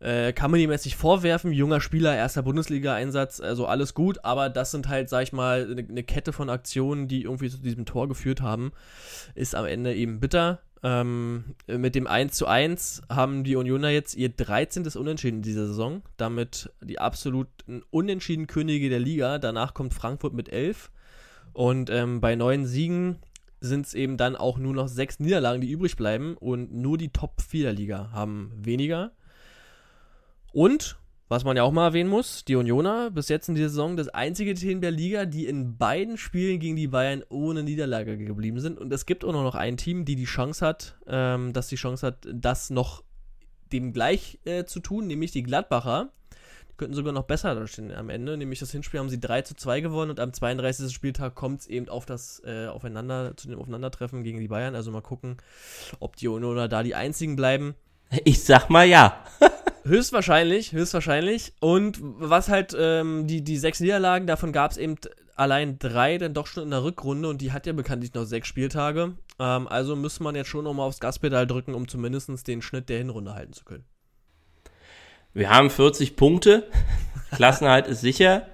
[0.00, 4.48] Äh, kann man ihm jetzt nicht vorwerfen, junger Spieler, erster Bundesliga-Einsatz, also alles gut, aber
[4.48, 7.86] das sind halt, sag ich mal, eine, eine Kette von Aktionen, die irgendwie zu diesem
[7.86, 8.72] Tor geführt haben.
[9.36, 10.58] Ist am Ende eben bitter.
[10.84, 14.86] Ähm, mit dem 1 zu 1 haben die Unioner jetzt ihr 13.
[14.96, 16.02] Unentschieden in dieser Saison.
[16.18, 19.38] Damit die absoluten Unentschieden Könige der Liga.
[19.38, 20.90] Danach kommt Frankfurt mit 11.
[21.54, 23.16] Und ähm, bei neun Siegen
[23.60, 26.36] sind es eben dann auch nur noch sechs Niederlagen, die übrig bleiben.
[26.36, 29.12] Und nur die Top 4 der Liga haben weniger.
[30.52, 30.98] Und
[31.28, 34.08] was man ja auch mal erwähnen muss, die Unioner bis jetzt in dieser Saison das
[34.08, 38.78] einzige Team der Liga, die in beiden Spielen gegen die Bayern ohne Niederlage geblieben sind.
[38.78, 42.06] Und es gibt auch noch ein Team, die die Chance hat, ähm, dass die Chance
[42.06, 43.02] hat, das noch
[43.72, 46.10] dem gleich äh, zu tun, nämlich die Gladbacher.
[46.70, 48.36] Die könnten sogar noch besser dastehen am Ende.
[48.36, 50.92] Nämlich das Hinspiel haben sie 3 zu 2 gewonnen und am 32.
[50.92, 54.74] Spieltag kommt es eben auf das äh, Aufeinander, zu dem Aufeinandertreffen gegen die Bayern.
[54.74, 55.38] Also mal gucken,
[56.00, 57.74] ob die Unioner da die einzigen bleiben.
[58.24, 59.24] Ich sag mal ja.
[59.84, 61.52] Höchstwahrscheinlich, höchstwahrscheinlich.
[61.60, 64.96] Und was halt, ähm, die, die sechs Niederlagen, davon gab es eben
[65.36, 68.48] allein drei dann doch schon in der Rückrunde und die hat ja bekanntlich noch sechs
[68.48, 69.12] Spieltage.
[69.38, 72.98] Ähm, also muss man jetzt schon nochmal aufs Gaspedal drücken, um zumindest den Schnitt der
[72.98, 73.84] Hinrunde halten zu können.
[75.34, 76.66] Wir haben 40 Punkte.
[77.32, 78.46] Klassenhalt ist sicher.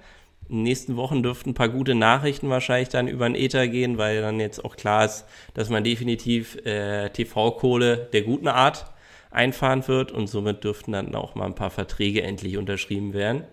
[0.49, 3.97] In den nächsten Wochen dürften ein paar gute Nachrichten wahrscheinlich dann über den Ether gehen,
[3.97, 8.90] weil dann jetzt auch klar ist, dass man definitiv äh, TV-Kohle der guten Art
[9.31, 13.45] einfahren wird und somit dürften dann auch mal ein paar Verträge endlich unterschrieben werden,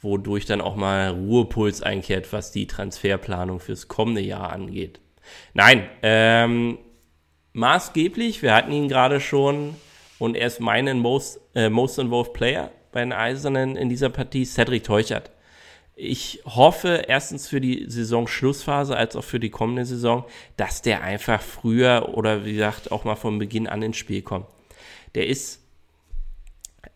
[0.00, 5.00] wodurch dann auch mal Ruhepuls einkehrt, was die Transferplanung fürs kommende Jahr angeht.
[5.54, 6.78] Nein, ähm,
[7.54, 9.74] maßgeblich, wir hatten ihn gerade schon
[10.18, 14.44] und er ist mein most, äh, most involved Player bei den Eisernen in dieser Partie,
[14.44, 15.30] Cedric Teuchert.
[16.00, 20.24] Ich hoffe erstens für die Saisonschlussphase als auch für die kommende Saison,
[20.56, 24.46] dass der einfach früher oder wie gesagt auch mal von Beginn an ins Spiel kommt
[25.14, 25.64] der ist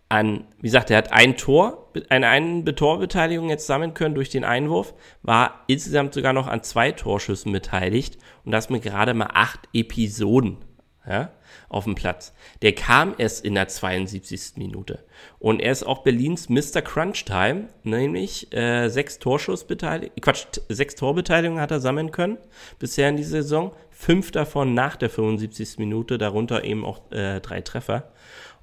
[0.09, 4.45] an, wie gesagt, der hat ein Tor, eine, eine Torbeteiligung jetzt sammeln können durch den
[4.45, 8.19] Einwurf, war insgesamt sogar noch an zwei Torschüssen beteiligt.
[8.45, 10.59] Und das mit gerade mal acht Episoden
[11.07, 11.31] ja,
[11.69, 12.33] auf dem Platz.
[12.63, 14.53] Der kam erst in der 72.
[14.57, 15.05] Minute
[15.39, 16.83] und er ist auch Berlins Mr.
[16.83, 22.39] Crunch Time, nämlich äh, sechs Torschussbeteiligungen, Quatsch, sechs Torbeteiligungen hat er sammeln können
[22.79, 25.79] bisher in dieser Saison, fünf davon nach der 75.
[25.79, 28.13] Minute, darunter eben auch äh, drei Treffer.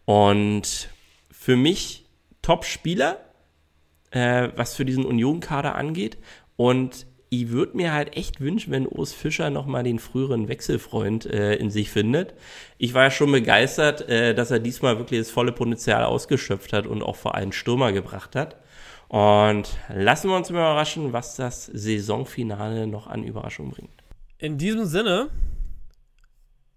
[0.06, 0.90] Und
[1.32, 2.06] für mich
[2.42, 3.20] Top-Spieler,
[4.12, 6.18] äh, was für diesen Union-Kader angeht.
[6.56, 11.56] Und ich würde mir halt echt wünschen, wenn Urs Fischer nochmal den früheren Wechselfreund äh,
[11.56, 12.34] in sich findet.
[12.78, 16.88] Ich war ja schon begeistert, äh, dass er diesmal wirklich das volle Potenzial ausgeschöpft hat
[16.88, 18.58] und auch vor allem Stürmer gebracht hat.
[19.10, 24.04] Und lassen wir uns mal überraschen, was das Saisonfinale noch an Überraschungen bringt.
[24.38, 25.30] In diesem Sinne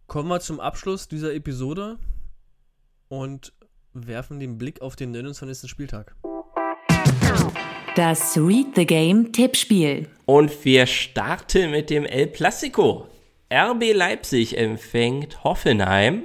[0.06, 1.98] kommen wir zum Abschluss dieser Episode
[3.08, 3.52] und
[3.94, 5.70] werfen den Blick auf den 29.
[5.70, 6.14] Spieltag.
[7.94, 10.08] Das Read the Game Tippspiel.
[10.24, 13.06] Und wir starten mit dem El Plastico.
[13.52, 16.24] RB Leipzig empfängt Hoffenheim.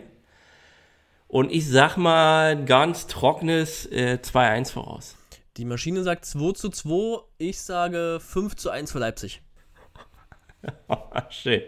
[1.28, 5.18] Und ich sag mal ganz trockenes äh, 2-1 voraus.
[5.58, 9.42] Die Maschine sagt 2 zu 2, ich sage 5 zu 1 für Leipzig.
[11.30, 11.64] Schön.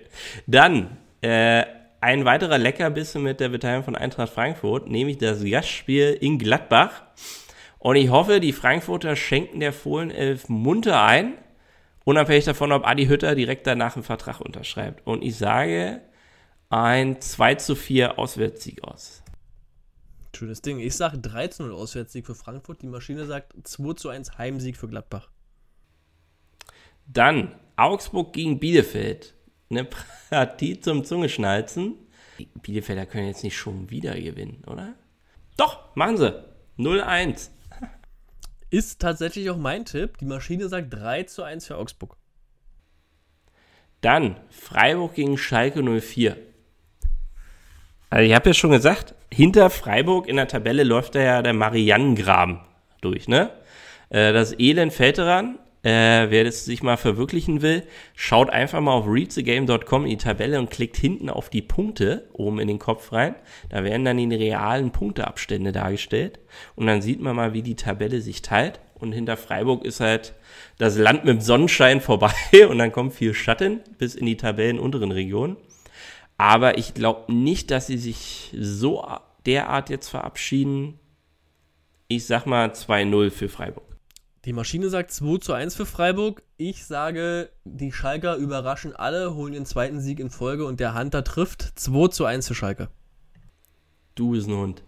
[0.47, 1.65] Dann äh,
[1.99, 7.01] ein weiterer Leckerbissen mit der Beteiligung von Eintracht Frankfurt, nämlich das Gastspiel in Gladbach.
[7.79, 11.33] Und ich hoffe, die Frankfurter schenken der Fohlenelf munter ein,
[12.03, 15.07] unabhängig davon, ob Adi Hütter direkt danach einen Vertrag unterschreibt.
[15.07, 16.01] Und ich sage
[16.69, 19.23] ein 2 zu 4 Auswärtssieg aus.
[20.35, 20.79] Schönes Ding.
[20.79, 22.81] Ich sage 3 zu 0 Auswärtssieg für Frankfurt.
[22.81, 25.29] Die Maschine sagt 2 zu 1 Heimsieg für Gladbach.
[27.07, 29.33] Dann Augsburg gegen Bielefeld.
[29.69, 29.87] Eine
[30.29, 31.95] Partie zum Zungeschnalzen.
[32.39, 34.93] Die Bielefelder können jetzt nicht schon wieder gewinnen, oder?
[35.57, 36.43] Doch, machen sie.
[36.77, 37.49] 0-1.
[38.69, 40.17] Ist tatsächlich auch mein Tipp.
[40.19, 42.17] Die Maschine sagt 3 zu 1 für Augsburg.
[44.01, 46.37] Dann Freiburg gegen Schalke 04.
[48.09, 51.53] Also ich habe ja schon gesagt, hinter Freiburg in der Tabelle läuft da ja der
[51.53, 52.59] Mariannengraben
[53.01, 53.51] durch, ne?
[54.09, 55.59] Äh, das Elend fällt daran.
[55.81, 60.59] Äh, wer das sich mal verwirklichen will, schaut einfach mal auf readthegame.com in die Tabelle
[60.59, 63.35] und klickt hinten auf die Punkte oben in den Kopf rein.
[63.69, 66.39] Da werden dann die realen Punkteabstände dargestellt.
[66.75, 68.81] Und dann sieht man mal, wie die Tabelle sich teilt.
[68.95, 70.33] Und hinter Freiburg ist halt
[70.77, 72.33] das Land mit Sonnenschein vorbei
[72.69, 75.55] und dann kommt viel Schatten bis in die Tabellenunteren Regionen.
[76.37, 79.05] Aber ich glaube nicht, dass sie sich so
[79.45, 80.99] derart jetzt verabschieden.
[82.09, 83.88] Ich sag mal 2-0 für Freiburg.
[84.45, 86.43] Die Maschine sagt 2 zu 1 für Freiburg.
[86.55, 91.25] Ich sage, die Schalker überraschen alle, holen den zweiten Sieg in Folge und der Hunter
[91.25, 92.87] trifft 2 zu 1 für Schalke.
[94.15, 94.83] Du bist ein Hund.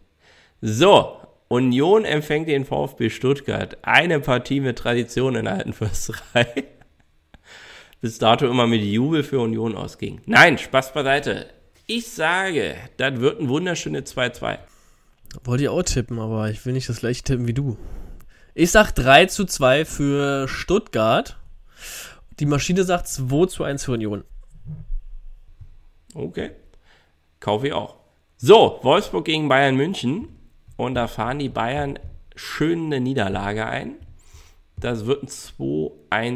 [0.62, 1.18] So,
[1.50, 3.78] Union empfängt den VfB Stuttgart.
[3.82, 6.64] Eine Partie mit Tradition in der alten Försterei.
[8.02, 10.22] Bis dato immer mit Jubel für Union ausging.
[10.26, 11.48] Nein, Spaß beiseite.
[11.88, 14.60] Ich sage, das wird ein wunderschönes 2-2.
[15.44, 17.78] Wollte ich auch tippen, aber ich will nicht das gleiche tippen wie du.
[18.54, 21.38] Ich sag 3 zu 2 für Stuttgart.
[22.40, 24.26] Die Maschine sagt 2 zu 1 für Union.
[26.14, 26.52] Okay.
[27.40, 27.96] Kaufe ich auch.
[28.36, 30.28] So, Wolfsburg gegen Bayern München.
[30.76, 31.98] Und da fahren die Bayern
[32.36, 33.96] schön eine Niederlage ein.
[34.78, 35.30] Das wird ein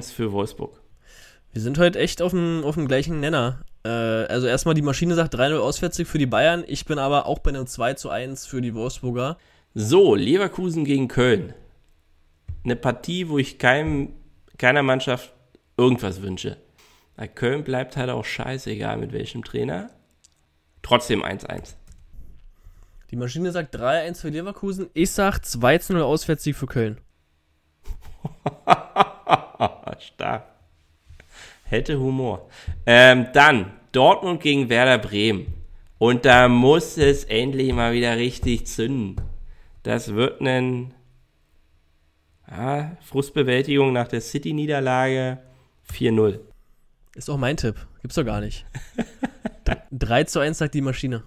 [0.01, 0.81] 2-1 für Wolfsburg.
[1.51, 3.61] Wir sind heute echt auf dem, auf dem gleichen Nenner.
[3.83, 6.63] Äh, also erstmal die Maschine sagt 3-0 Auswärtssieg für die Bayern.
[6.65, 9.37] Ich bin aber auch bei einem 2 zu 1 für die Wolfsburger.
[9.73, 11.53] So, Leverkusen gegen Köln
[12.65, 14.13] eine Partie, wo ich keinem,
[14.57, 15.31] keiner Mannschaft
[15.77, 16.57] irgendwas wünsche.
[17.35, 19.89] Köln bleibt halt auch scheißegal mit welchem Trainer.
[20.81, 21.75] Trotzdem 1-1.
[23.11, 24.89] Die Maschine sagt 3-1 für Leverkusen.
[24.93, 26.99] Ich sag 2-0 Auswärtssieg für Köln.
[29.99, 30.43] Stark.
[31.63, 32.49] Hätte Humor.
[32.85, 35.53] Ähm, dann Dortmund gegen Werder Bremen.
[35.97, 39.15] Und da muss es endlich mal wieder richtig zünden.
[39.83, 40.94] Das wird ein
[42.49, 45.39] ja, Frustbewältigung nach der City-Niederlage
[45.91, 46.39] 4-0.
[47.15, 47.75] Ist auch mein Tipp.
[48.01, 48.65] Gibt's doch gar nicht.
[49.91, 51.23] 3 zu 1 sagt die Maschine.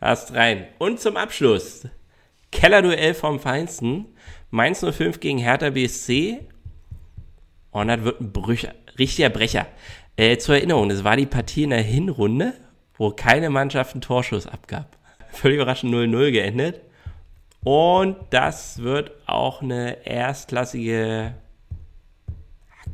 [0.00, 0.66] Hast rein.
[0.78, 1.86] Und zum Abschluss.
[2.50, 4.06] Kellerduell vom Feinsten.
[4.50, 6.40] Mainz 05 gegen Hertha BSC.
[7.70, 8.68] Und das wird ein Brüch,
[8.98, 9.66] richtiger Brecher.
[10.16, 12.54] Äh, zur Erinnerung, das war die Partie in der Hinrunde,
[12.96, 14.96] wo keine Mannschaft einen Torschuss abgab.
[15.30, 16.80] Völlig überraschend 0-0 geendet.
[17.64, 21.34] Und das wird auch eine erstklassige,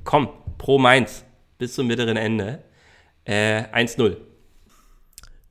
[0.05, 1.25] komm, pro Mainz
[1.59, 2.63] bis zum mittleren Ende.
[3.25, 4.17] Äh, 1-0.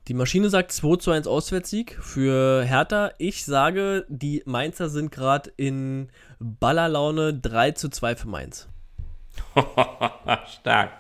[0.08, 3.12] Die Maschine sagt 2 zu 1 Auswärtssieg für Hertha.
[3.20, 6.10] Ich sage, die Mainzer sind gerade in
[6.40, 8.68] Ballerlaune 3 zu 2 für Mainz.
[10.60, 10.92] Stark.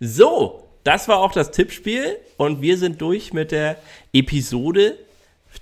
[0.00, 3.76] So, das war auch das Tippspiel und wir sind durch mit der
[4.12, 4.96] Episode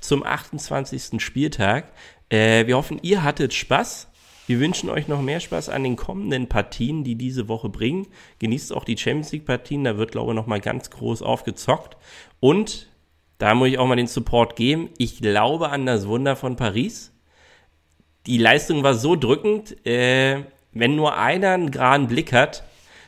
[0.03, 1.22] zum 28.
[1.22, 1.92] Spieltag.
[2.28, 4.09] Äh, wir hoffen, ihr hattet Spaß.
[4.46, 8.09] Wir wünschen euch noch mehr Spaß an den kommenden Partien, die diese Woche bringen.
[8.40, 11.96] Genießt auch die Champions League Partien, da wird, glaube ich, noch mal ganz groß aufgezockt.
[12.40, 12.88] Und
[13.38, 14.90] da muss ich auch mal den Support geben.
[14.98, 17.12] Ich glaube an das Wunder von Paris.
[18.26, 22.64] Die Leistung war so drückend, äh, wenn nur einer einen geraden Blick hat,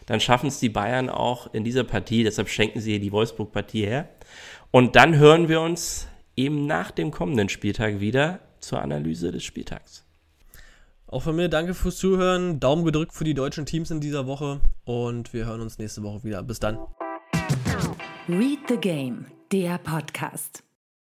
[0.07, 2.24] dann schaffen es die Bayern auch in dieser Partie.
[2.24, 4.09] Deshalb schenken sie hier die Wolfsburg-Partie her.
[4.70, 10.05] Und dann hören wir uns eben nach dem kommenden Spieltag wieder zur Analyse des Spieltags.
[11.07, 12.59] Auch von mir danke fürs Zuhören.
[12.59, 16.24] Daumen gedrückt für die deutschen Teams in dieser Woche und wir hören uns nächste Woche
[16.24, 16.43] wieder.
[16.43, 16.78] Bis dann.
[18.28, 20.63] Read the Game, der Podcast.